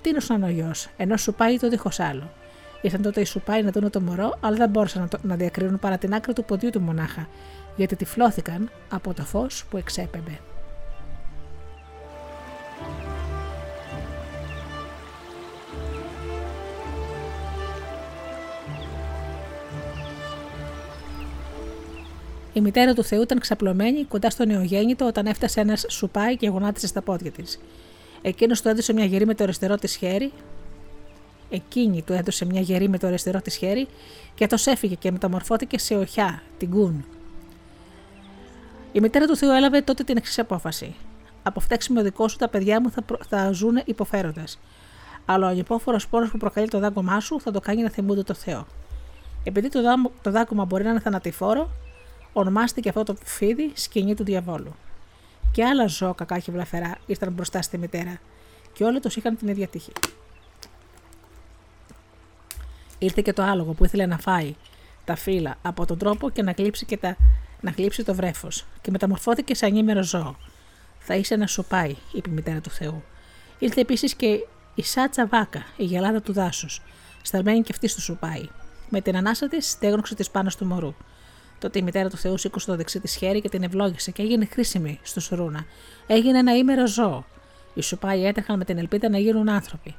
[0.00, 2.30] Τι είναι ο γιο, ενώ σου πάει το δίχως άλλο.
[2.82, 5.78] Ήρθαν τότε οι σουπάοι να δουν το μωρό, αλλά δεν μπόρεσαν να, το, να διακρίνουν
[5.78, 7.28] παρά την άκρη του ποδιού του μονάχα,
[7.76, 10.38] γιατί τυφλώθηκαν από το φως που εξέπεμπε.
[22.52, 26.86] Η μητέρα του Θεού ήταν ξαπλωμένη κοντά στο νεογέννητο όταν έφτασε ένας σουπάι και γονάτισε
[26.86, 27.60] στα πόδια της.
[28.22, 30.32] Εκείνος του έδωσε μια γερή με το αριστερό της χέρι.
[31.50, 33.88] Εκείνη του έδωσε μια γερή με το αριστερό της χέρι
[34.34, 37.04] και αυτό έφυγε και μεταμορφώθηκε σε οχιά, την κούν.
[38.92, 40.94] Η μητέρα του Θεού έλαβε τότε την εξής απόφαση.
[41.42, 43.18] Από φταίξιμο δικός σου τα παιδιά μου θα, προ...
[43.28, 44.58] θα ζουν υποφέροντας.
[45.24, 48.34] Αλλά ο ανυπόφορος πόνος που προκαλεί το δάγκωμά σου θα το κάνει να θυμούνται το
[48.34, 48.66] Θεό.
[49.44, 49.94] Επειδή το, δά...
[50.22, 51.70] το δάγκωμα μπορεί να είναι θανατηφόρο,
[52.32, 54.74] ονομάστηκε αυτό το φίδι σκηνή του διαβόλου.
[55.52, 58.18] Και άλλα ζώα κακά και βλαφερά ήρθαν μπροστά στη μητέρα,
[58.72, 59.92] και όλοι τους είχαν την ίδια τύχη.
[63.02, 64.54] Ήρθε και το άλογο που ήθελε να φάει
[65.04, 67.16] τα φύλλα από τον τρόπο και να κλείψει, και τα,
[67.60, 70.36] να κλείψει το βρέφος, και μεταμορφώθηκε σε ανήμερο ζώο.
[70.98, 73.02] Θα είσαι ένα σοπάι, είπε η μητέρα του Θεού.
[73.58, 76.82] Ήρθε επίσης και η Σάτσα Βάκα, η γελάδα του δάσους,
[77.22, 78.48] σταλμένη και αυτής στο σοπάι.
[78.88, 80.94] Με την ανάσα τη στέγνωξε της πάνω του μωρού.
[81.58, 84.44] Τότε η μητέρα του Θεού σήκωσε το δεξί της χέρι και την ευλόγησε και έγινε
[84.44, 85.64] χρήσιμη στο Σουρούνα.
[86.06, 87.24] Έγινε ένα ήμερο ζώο.
[87.74, 89.94] Οι σουπάοι έτρεχαν με την ελπίδα να γίνουν άνθρωποι.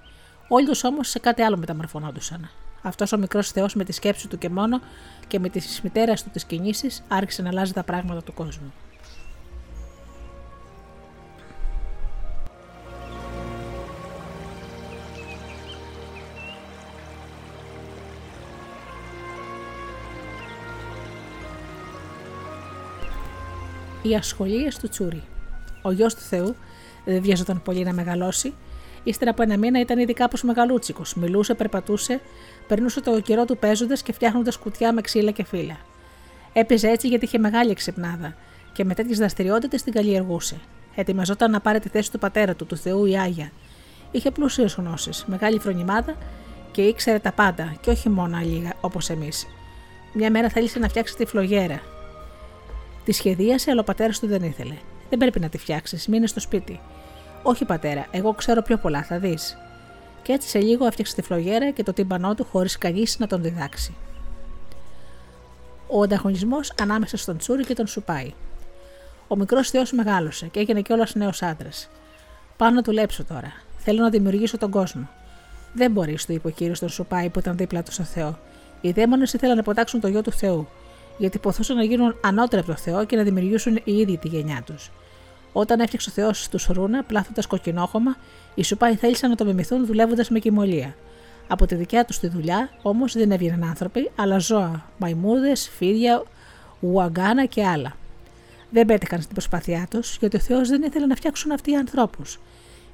[0.47, 2.49] Όλοι τους όμως σε κάτι άλλο μεταμορφωνόντουσαν.
[2.81, 4.81] Αυτός ο μικρός Θεός με τη σκέψη του και μόνο
[5.27, 8.73] και με τις μητέρα του τις κινήσεις άρχισε να αλλάζει τα πράγματα του κόσμου.
[24.01, 25.23] οι ασχολίες του Τσούρι.
[25.81, 26.55] Ο γιος του Θεού
[27.05, 28.53] δεν βιαζόταν πολύ να μεγαλώσει.
[29.03, 31.13] Ύστερα από ένα μήνα ήταν ήδη κάπως μεγαλούτσικος.
[31.15, 32.21] Μιλούσε, περπατούσε,
[32.72, 35.77] περνούσε το καιρό του παίζοντας και φτιάχνοντας κουτιά με ξύλα και φύλλα.
[36.53, 38.35] Έπαιζε έτσι γιατί είχε μεγάλη εξυπνάδα
[38.73, 40.60] και με τέτοιες δραστηριότητες την καλλιεργούσε.
[40.95, 43.52] Ετοιμαζόταν να πάρει τη θέση του πατέρα του, του Θεού η Άγια.
[44.11, 46.15] Είχε πλούσιες γνώσεις, μεγάλη φρονιμάδα
[46.72, 49.48] και ήξερε τα πάντα και όχι μόνο λίγα όπως εμείς.
[50.14, 51.81] Μια μέρα θέλησε να φτιάξει τη φλογέρα
[53.03, 54.76] Τη σχεδίασε, αλλά ο πατέρας του δεν ήθελε.
[55.10, 56.80] Δεν πρέπει να τη φτιάξεις, μείνε στο σπίτι.
[57.43, 59.57] Όχι, πατέρα, εγώ ξέρω πιο πολλά, θα δεις.
[60.22, 63.41] Και έτσι σε λίγο έφτιαξε τη φλογέρα και το τύμπανό του χωρίς κανείς να τον
[63.41, 63.95] διδάξει.
[65.88, 68.34] Ο ανταγωνισμός ανάμεσα στον Τσούρι και τον Σουπάι.
[69.27, 71.89] Ο μικρός Θεός μεγάλωσε και έγινε κιόλας νέος άντρας.
[72.57, 73.53] Πάω να δουλέψω τώρα.
[73.77, 75.10] Θέλω να δημιουργήσω τον κόσμο.
[75.73, 78.39] Δεν μπορείς, του είπε ο κύριος τον Σουπάι που ήταν δίπλα του στο Θεό.
[78.81, 80.68] Οι δαίμονες ήθελαν να ποτάξουν το γιο του Θεού
[81.22, 84.61] γιατί ποθούσαν να γίνουν ανώτεροι από το Θεό και να δημιουργήσουν οι ίδιοι τη γενιά
[84.65, 84.91] τους.
[85.53, 88.18] Όταν έφτιαξε ο Θεός τους Ρούνα, πλάθοντας κοκκινόχωμα,
[88.55, 90.95] οι Σουπάοι θέλησαν να το μιμηθούν δουλεύοντας με κοιμωλία.
[91.47, 96.23] Από τη δικιά τους τη δουλειά όμως δεν έβγαιναν άνθρωποι, αλλά ζώα, μαϊμούδες, φίδια,
[96.79, 97.95] ουαγκάνα και άλλα.
[98.69, 102.39] Δεν πέτυχαν στην προσπάθειά τους, γιατί ο Θεός δεν ήθελε να φτιάξουν αυτοί οι ανθρώπους.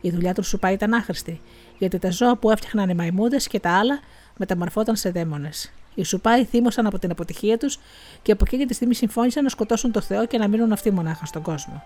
[0.01, 1.41] Η δουλειά τους Σουπάη ήταν άχρηστη,
[1.77, 3.99] γιατί τα ζώα που έφτιαχναν οι μαϊμούδες και τα άλλα
[4.38, 5.71] μεταμορφώταν σε δαίμονες.
[5.95, 7.79] Οι Σουπάοι θύμωσαν από την αποτυχία τους
[8.21, 11.25] και από εκείνη τη στιγμή συμφώνησαν να σκοτώσουν το Θεό και να μείνουν αυτοί μονάχα
[11.25, 11.84] στον κόσμο.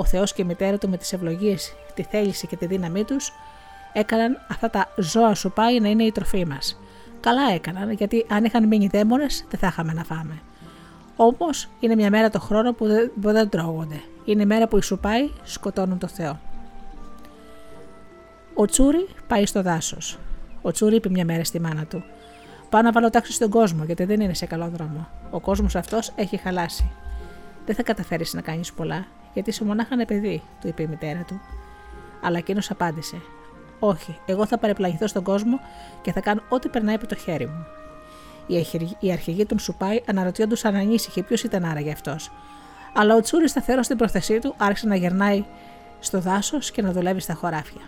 [0.00, 3.32] Ο Θεός και η μητέρα του με τις ευλογίες, τη θέληση και τη δύναμή τους
[3.92, 6.80] έκαναν αυτά τα ζώα Σουπάοι να είναι η τροφή μας.
[7.20, 10.42] Καλά έκαναν, γιατί αν είχαν μείνει δαίμονες δεν θα είχαμε να φάμε.
[11.16, 14.02] Όμως είναι μια μέρα το χρόνο που δεν, που δεν τρώγονται.
[14.24, 16.38] Είναι η μέρα που οι Σουπάοι σκοτώνουν το Θεό.
[18.54, 20.18] Ο Τσούρι πάει στο δάσος.
[20.62, 22.04] Ο Τσούρι είπε μια μέρα στη μάνα του:
[22.70, 25.08] Πάω να βάλω τάξη στον κόσμο, γιατί δεν είναι σε καλό δρόμο.
[25.30, 26.90] Ο κόσμος αυτός έχει χαλάσει.
[27.66, 31.24] Δεν θα καταφέρεις να κάνεις πολλά, γιατί είσαι μονάχα ένα παιδί, του είπε η μητέρα
[31.26, 31.40] του.
[32.22, 33.20] Αλλά εκείνος απάντησε:
[33.78, 35.60] Όχι, εγώ θα παρεπλανηθώ στον κόσμο
[36.02, 37.66] και θα κάνω ό,τι περνάει από το χέρι μου.
[39.00, 42.30] Οι αρχηγοί του Σουπάι αναρωτιόντουσαν ανήσυχοι ποιος ήταν άραγε αυτός.
[42.94, 45.44] Αλλά ο Τσούρις, σταθερός στην προθεσή του, άρχισε να γερνάει
[46.00, 47.80] στο δάσος και να δουλεύει στα χωράφια.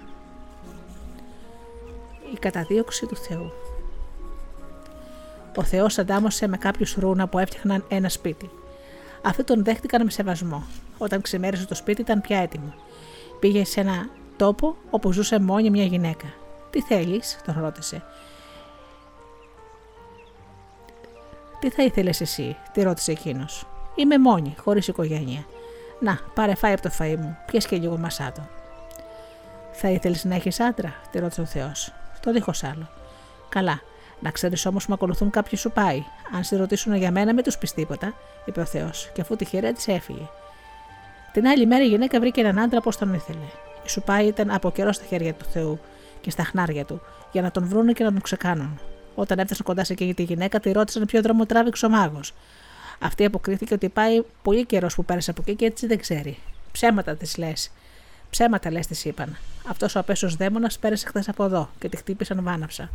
[2.34, 3.52] Η καταδίωξη του Θεού.
[5.56, 8.50] Ο Θεός αντάμωσε με κάποιους ρούνα που έφτιαχναν ένα σπίτι.
[9.22, 10.62] Αυτοί τον δέχτηκαν με σεβασμό.
[11.02, 12.74] Όταν ξημέρισε το σπίτι, ήταν πια έτοιμο.
[13.40, 16.26] Πήγε σε ένα τόπο όπου ζούσε μόνη μια γυναίκα.
[16.70, 18.02] Τι θέλεις, τον ρώτησε.
[21.60, 23.66] Τι θα ήθελες εσύ, τη ρώτησε εκείνος.
[23.94, 25.44] Είμαι μόνη, χωρίς οικογένεια.
[26.00, 28.48] Να, πάρε φάει από το φαΐ μου, πιες και λίγο μασάτο.
[29.72, 31.92] Θα ήθελες να έχεις άντρα, τη ρώτησε ο Θεός.
[32.20, 32.88] Το δίχως άλλο.
[33.48, 33.80] Καλά,
[34.20, 36.04] να ξέρεις όμως με ακολουθούν κάποιοι σου πάει.
[36.34, 38.14] Αν σε ρωτήσουν για μένα, μην τους πεις τίποτα,
[38.44, 40.28] είπε ο Θεός, και αφού τη χαιρέτησε, έφυγε.
[41.32, 43.44] Την άλλη μέρα η γυναίκα βρήκε έναν άντρα πώ τον ήθελε.
[43.84, 45.80] Η Σουπάη ήταν από καιρό στα χέρια του Θεού
[46.20, 47.00] και στα χνάρια του,
[47.32, 48.80] για να τον βρούνε και να τον ξεκάνουν.
[49.14, 52.34] Όταν έφτασαν κοντά σε εκείνη τη γυναίκα, τη ρώτησαν ποιο δρόμο τράβηξε ο μάγος.
[52.98, 56.38] Αυτή αποκρίθηκε ότι πάει πολύ καιρός που πέρασε από εκεί και έτσι δεν ξέρει.
[56.72, 57.70] Ψέματα της λες.
[58.30, 59.36] Ψέματα λες, της είπαν.
[59.68, 62.90] Αυτός ο απέσιος δαίμονας πέρασε χθες από εδώ και τη χτύπησαν βάναψα.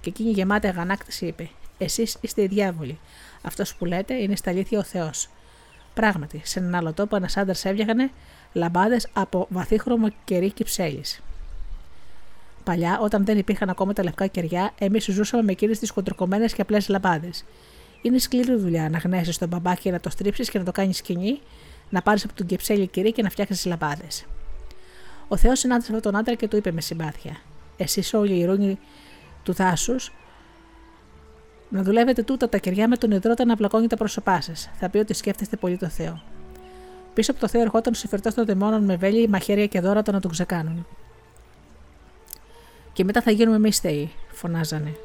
[0.00, 2.98] Και εκείνη γεμάτη αγανάκτηση είπε: Εσείς είστε οι διάβολοι.
[3.42, 5.28] Αυτός που λέτε είναι στα αλήθεια ο Θεός.
[5.96, 8.10] Πράγματι, σε έναν άλλο τόπο ένας άντρας έβγαινε
[8.52, 11.22] λαμπάδες από βαθύχρωμο κερί κυψέλης.
[12.64, 16.62] Παλιά, όταν δεν υπήρχαν ακόμα τα λευκά κεριά, εμείς ζούσαμε με εκείνες τις κοντροκομμένε και
[16.62, 17.44] απλές λαμπάδες.
[18.02, 21.40] Είναι σκληρή δουλειά να γνέσεις τον μπαμπάκι να το στρίψεις και να το κάνεις σκηνή,
[21.90, 24.24] να πάρεις από τον κεψέλη κερί και να φτιάξεις λαμπάδες.
[25.28, 27.36] Ο Θεός συνάντησε αυτόν τον άντρα και του είπε με συμπάθεια:
[27.76, 28.78] Εσείς όλοι οι ρούνοι
[29.42, 29.94] του δάσου,
[31.68, 34.70] να δουλεύετε τούτα τα κεριά με τον υδρότα να βλακώνει τα πρόσωπά σας.
[34.78, 36.22] Θα πει ότι σκέφτεστε πολύ το Θεό.
[37.14, 40.20] Πίσω από το Θεό ερχόταν ο συμφερτό των δαιμόνων με βέλη, μαχαίρια και δώρα να
[40.20, 40.86] τον ξεκάνουν.
[42.92, 44.96] Και μετά θα γίνουμε εμείς θεοί, φωνάζανε.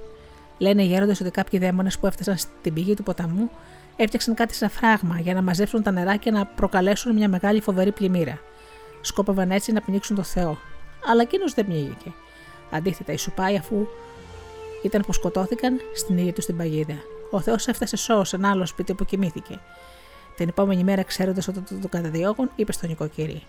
[0.58, 3.50] Λένε οι γέροντες ότι κάποιοι δαίμονες που έφτασαν στην πηγή του ποταμού
[3.96, 7.92] έφτιαξαν κάτι σαν φράγμα για να μαζέψουν τα νερά και να προκαλέσουν μια μεγάλη φοβερή
[7.92, 8.40] πλημμύρα.
[9.02, 10.58] Σκόπευαν έτσι να πνίξουν το Θεό.
[11.06, 12.14] Αλλά εκείνος δεν πνίγηκε.
[12.72, 13.88] Αντίθετα, οι Σουπάοι, αφού
[14.82, 16.96] ήταν που σκοτώθηκαν στην ίδια τους την παγίδα.
[17.32, 19.60] Ο Θεός έφτασε σώος σε ένα άλλο σπίτι που κοιμήθηκε.
[20.36, 23.44] Την επόμενη μέρα, ξέροντας ότι το, το καταδιώκουν, είπε στον νοικοκύρη: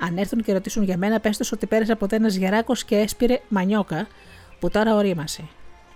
[0.00, 4.06] Αν έρθουν και ρωτήσουν για μένα, πέστε ότι πέρασε από ένα γεράκος και έσπηρε μανιόκα
[4.58, 5.48] που τώρα ορίμασε.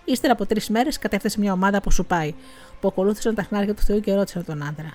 [0.05, 2.35] Ύστερα από τρεις μέρες κατέφτασε μια ομάδα που σου πάει,
[2.81, 4.93] που ακολούθησαν τα χνάρια του Θεού και ρώτησαν τον άντρα.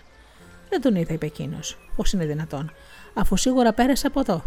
[0.70, 1.78] Δεν τον είδα, είπε εκείνος.
[1.96, 2.72] Πώς είναι δυνατόν,
[3.14, 4.44] αφού σίγουρα πέρασε από εδώ.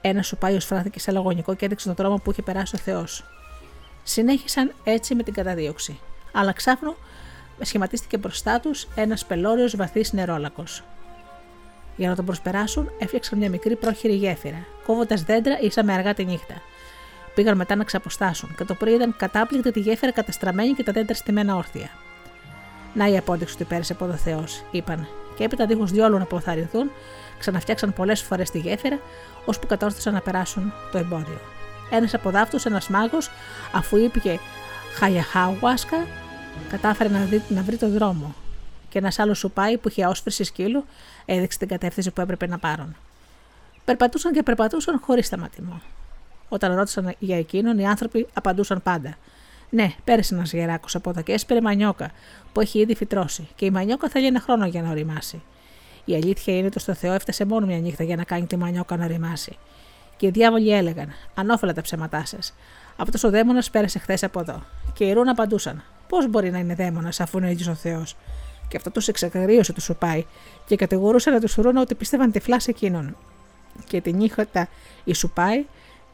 [0.00, 2.78] Ένα σου πάει ως φράθηκες σε λαγωνικό και έδειξε τον δρόμο που είχε περάσει ο
[2.78, 3.24] Θεός.
[4.08, 5.98] Συνέχισαν έτσι με την καταδίωξη.
[6.32, 6.96] Αλλά ξάφνου
[7.60, 10.82] σχηματίστηκε μπροστά τους ένας πελώριος βαθύς νερόλακος.
[11.96, 16.24] Για να τον προσπεράσουν, έφτιαξαν μια μικρή πρόχειρη γέφυρα, κόβοντας δέντρα ίσα με αργά τη
[16.24, 16.54] νύχτα.
[17.34, 21.14] Πήγαν μετά να ξαποστάσουν και το πρωί είδαν κατάπληκτα τη γέφυρα καταστραμμένη και τα δέντρα
[21.14, 21.88] στημένα όρθια.
[22.94, 26.90] Να η απόδειξη ότι πέρασε από το Θεός, είπαν, και έπειτα δίχως διόλου να αποθαρρυνθούν,
[27.38, 28.98] ξαναφτιάξαν πολλές φορές τη γέφυρα,
[29.44, 31.55] ώσπου κατόρθωσαν να περάσουν το εμπόδιο.
[31.90, 33.30] Ένας από δάφτου, ένας μάγος,
[33.72, 34.38] αφού είπε
[34.94, 36.06] Χαϊαχάουάσκα,
[36.70, 38.34] κατάφερε να, δει, να βρει το δρόμο.
[38.88, 40.84] Και ένας άλλος σουπάι που είχε όσφρηση σκύλου
[41.24, 42.96] έδειξε την κατεύθυνση που έπρεπε να πάρουν.
[43.84, 45.80] Περπατούσαν και περπατούσαν χωρίς σταματημό.
[46.48, 49.16] Όταν ρώτησαν για εκείνον, οι άνθρωποι απαντούσαν πάντα.
[49.70, 52.10] Ναι, πέρασε ένας γεράκος από εδώ και έσπερε μανιόκα
[52.52, 55.42] που έχει ήδη φυτρώσει, και η μανιόκα θέλει ένα χρόνο για να οριμάσει.
[56.04, 58.96] Η αλήθεια είναι ότι στο Θεό έφτασε μόνο μια νύχτα για να κάνει τη μανιόκα
[58.96, 59.58] να οριμάσει.
[60.16, 62.54] Και οι διάβολοι έλεγαν: Ανώφελα τα ψέματά σας.
[62.96, 64.62] Αυτό ο δαίμονας πέρασε χθες από εδώ.
[64.92, 68.16] Και οι Ρούν απαντούσαν: Πώς μπορεί να είναι δαίμονας αφού είναι ο ίδιος ο Θεός;
[68.68, 70.24] Και αυτό τους εξακρίωσε τους Σουπάι
[70.66, 73.16] και κατηγορούσαν τους Ρούνα ότι πίστευαν τυφλά σε εκείνον.
[73.86, 74.68] Και τη νύχτα
[75.04, 75.64] οι Σουπάι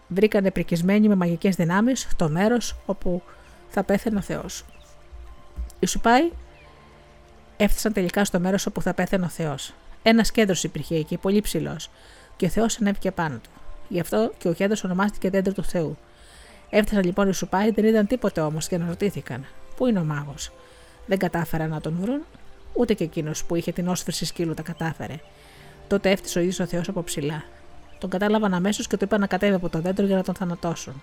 [0.09, 3.23] βρήκαν πρικισμένοι με μαγικές δυνάμεις το μέρος όπου
[3.69, 4.65] θα πέθαινε ο Θεός.
[5.79, 6.31] Οι Σουπάι
[7.57, 9.74] έφτασαν τελικά στο μέρος όπου θα πέθαινε ο Θεός.
[10.03, 11.91] Ένας κέντρος υπήρχε εκεί, πολύ ψηλός,
[12.37, 13.51] και ο Θεός ανέβηκε πάνω του.
[13.93, 15.97] Γι' αυτό και ο κέντρο ονομάστηκε δέντρο του Θεού.
[16.70, 19.47] Έφτασαν λοιπόν οι Σουπάι, δεν είδαν τίποτε όμως και αναρωτήθηκαν:
[19.77, 20.52] Πού είναι ο μάγος;
[21.06, 22.20] Δεν κατάφεραν να τον βρουν,
[22.73, 25.20] ούτε και εκείνος που είχε την όσφρηση σκύλου τα κατάφερε.
[25.89, 27.44] Τότε έφτασε ο ίδιος ο Θεός από ψηλά.
[27.98, 31.02] Τον κατάλαβαν αμέσως και του είπαν να κατέβει από το δέντρο για να τον θανατώσουν.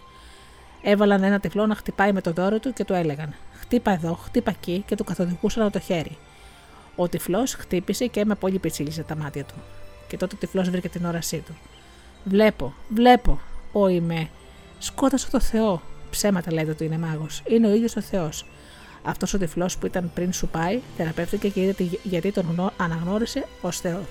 [0.83, 4.51] Έβαλαν ένα τυφλό να χτυπάει με το δώρο του και του έλεγαν: Χτύπα εδώ, χτύπα
[4.51, 6.17] εκεί και του καθοδηγούσαν από το χέρι.
[6.95, 9.55] Ο τυφλός χτύπησε και με πολύ πιτσίλησε τα μάτια του.
[10.07, 11.55] Και τότε ο τυφλός βρήκε την όρασή του.
[12.29, 13.39] Βλέπω, βλέπω,
[13.71, 14.29] ο είμαι.
[14.79, 15.81] Σκότασα το Θεό.
[16.09, 17.43] Ψέματα λέτε ότι είναι μάγος.
[17.47, 18.45] Είναι ο ίδιος ο Θεός.
[19.03, 23.79] Αυτός ο τυφλός που ήταν πριν σου πάει, θεραπεύτηκε και είδε γιατί τον αναγνώρισε ως
[23.79, 24.01] Θεό.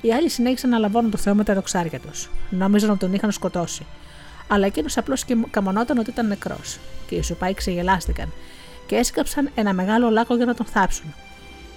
[0.00, 2.30] Οι άλλοι συνέχισαν να λαμβάνουν το Θεό με τα δοξάρια τους.
[2.50, 3.86] Νόμιζαν ότι τον είχαν σκοτώσει.
[4.48, 6.78] αλλά εκείνος απλώς καμονόταν ότι ήταν νεκρός.
[7.08, 8.32] Και οι σουπάοι ξεγελάστηκαν
[8.86, 11.14] και έσκαψαν ένα μεγάλο λάκκο για να τον θάψουν.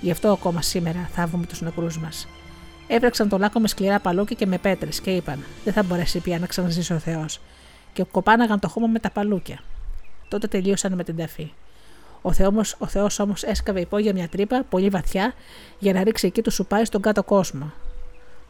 [0.01, 2.27] Γι' αυτό ακόμα σήμερα θαύουμε τους νεκρούς μας.
[2.87, 6.39] Έβρεξαν το λάκκο με σκληρά παλούκια και με πέτρες και είπαν: Δεν θα μπορέσει πια
[6.39, 7.41] να ξαναζήσει ο Θεός.
[7.93, 9.59] Και κοπάναγαν το χώμα με τα παλούκια.
[10.27, 11.51] Τότε τελείωσαν με την ταφή.
[12.21, 15.33] Ο Θεός, ο Θεός όμως έσκαβε υπόγεια μια τρύπα πολύ βαθιά
[15.79, 17.71] για να ρίξει εκεί το σουπάι στον κάτω κόσμο.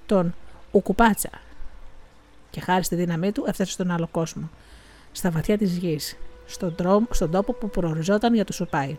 [0.06, 0.36] Τον
[0.72, 1.30] Ουκουπάτσα.
[2.50, 4.50] Και χάρη στη δύναμή του έφτασε στον άλλο κόσμο.
[5.12, 6.18] Στα βαθιά της γης.
[6.46, 6.76] Στον,
[7.10, 8.98] στον τόπο που προοριζόταν για το σουπάι.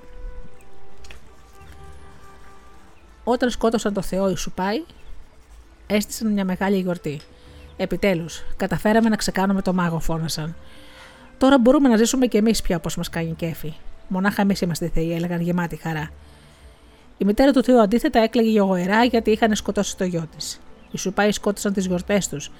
[3.24, 4.84] Όταν σκότωσαν το Θεό οι σουπάι,
[5.86, 7.20] έστησαν μια μεγάλη γιορτή.
[7.76, 10.56] Επιτέλους, καταφέραμε να ξεκάνουμε το μάγο, φώνασαν.
[11.38, 13.74] Τώρα μπορούμε να ζήσουμε κι εμείς πια όπως μας κάνει κέφι.
[14.08, 16.10] Μονάχα εμείς είμαστε θεοί, έλεγαν γεμάτη χαρά.
[17.18, 20.60] Η μητέρα του Θεού αντίθετα έκλαιγε γογοερά γιατί είχαν σκοτώσει το γιο της.
[20.90, 22.50] Οι Σουπάοι σκότωσαν τις γιορτές τους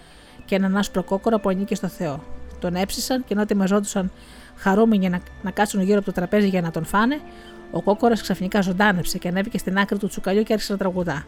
[0.45, 2.23] και έναν άσπρο κόκορα που ανήκε στο Θεό.
[2.61, 4.13] Τον έψησαν και ενώ ετοιμαζόντουσαν
[4.57, 7.21] χαρούμενοι να, να κάτσουν γύρω από το τραπέζι για να τον φάνε,
[7.71, 11.27] ο κόκορας ξαφνικά ζωντάνεψε και ανέβηκε στην άκρη του τσουκαλιού και άρχισε να τραγουδά.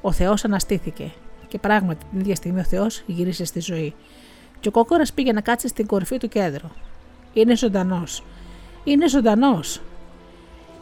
[0.00, 1.12] Ο Θεός αναστήθηκε.
[1.48, 3.94] Και πράγματι την ίδια στιγμή ο Θεός γύρισε στη ζωή.
[4.60, 6.68] Και ο κόκορας πήγε να κάτσει στην κορυφή του κέντρου.
[7.32, 8.24] Είναι ζωντανός.
[8.84, 9.80] Είναι ζωντανός.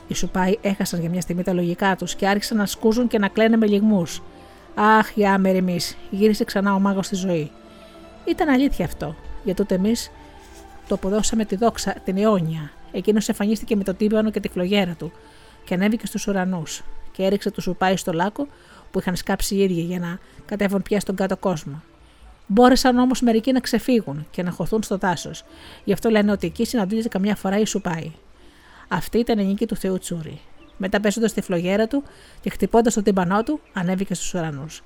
[0.08, 3.28] Οι σουπάοι έχασαν για μια στιγμή τα λογικά τους και άρχισαν να σκούζουν και να
[3.28, 4.22] κλαίνε με λιγμούς.
[4.74, 7.50] Αχ, για άμεροι εμείς, γύρισε ξανά ο μάγος στη ζωή.
[8.24, 9.14] Ήταν αλήθεια αυτό,
[9.44, 10.10] γιατί τότε εμείς
[10.88, 12.70] το αποδώσαμε τη δόξα, την αιώνια.
[12.92, 15.12] Εκείνος εμφανίστηκε με το τύπανο και τη φλογέρα του
[15.64, 16.82] και ανέβηκε στους ουρανούς
[17.12, 18.46] και έριξε τους σουπάι στο λάκκο
[18.90, 21.82] που είχαν σκάψει οι ίδιοι για να κατέβουν πια στον κάτω κόσμο.
[22.46, 25.30] Μπόρεσαν όμως μερικοί να ξεφύγουν και να χωθούν στο δάσο.
[25.84, 28.12] Γι' αυτό λένε ότι εκεί συναντούνται καμιά φορά η Σουπάη.
[28.88, 30.40] Αυτή ήταν η νίκη του Θεού Τσούρι.
[30.76, 32.02] Μετά πέσοντα στη φλογέρα του
[32.40, 34.82] και χτυπώντας το τύμπανό του, ανέβηκε στους ουρανούς.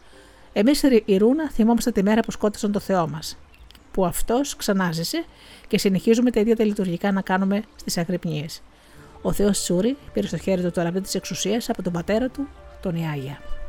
[0.53, 3.37] Εμείς η Ρούνα θυμόμαστε τη μέρα που σκότωσαν το Θεό μας,
[3.93, 5.25] που αυτός ξανάζησε
[5.69, 8.63] και συνεχίζουμε τα ίδια τα λειτουργικά να κάνουμε στις αγρυπνίες.
[9.23, 12.49] Ο Θεός Τσούρι πήρε στο χέρι του το ραβδί της εξουσίας από τον πατέρα του,
[12.83, 13.60] τον Ιάγια.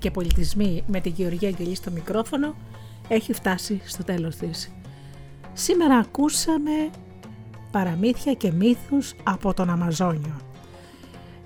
[0.00, 2.54] Και Πολιτισμοί με την Γεωργία Αγγελή στο μικρόφωνο
[3.08, 4.72] έχει φτάσει στο τέλος της.
[5.52, 6.90] Σήμερα ακούσαμε
[7.70, 10.36] παραμύθια και μύθους από τον Αμαζόνιο.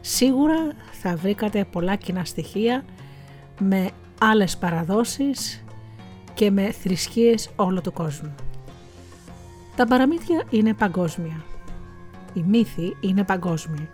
[0.00, 2.84] Σίγουρα θα βρήκατε πολλά κοινά στοιχεία
[3.58, 3.90] με
[4.20, 5.64] άλλες παραδόσεις
[6.34, 8.34] και με θρησκείες όλο του κόσμου.
[9.76, 11.44] Τα παραμύθια είναι παγκόσμια.
[12.34, 13.88] Οι μύθοι είναι παγκόσμιοι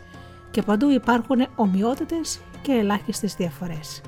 [0.50, 4.00] και παντού υπάρχουν ομοιότητες και ελάχιστες διαφορές.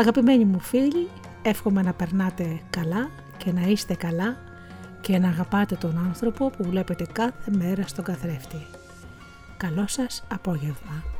[0.00, 1.08] Αγαπημένοι μου φίλοι,
[1.42, 4.36] εύχομαι να περνάτε καλά και να είστε καλά
[5.00, 8.66] και να αγαπάτε τον άνθρωπο που βλέπετε κάθε μέρα στον καθρέφτη.
[9.56, 11.19] Καλό σας απόγευμα.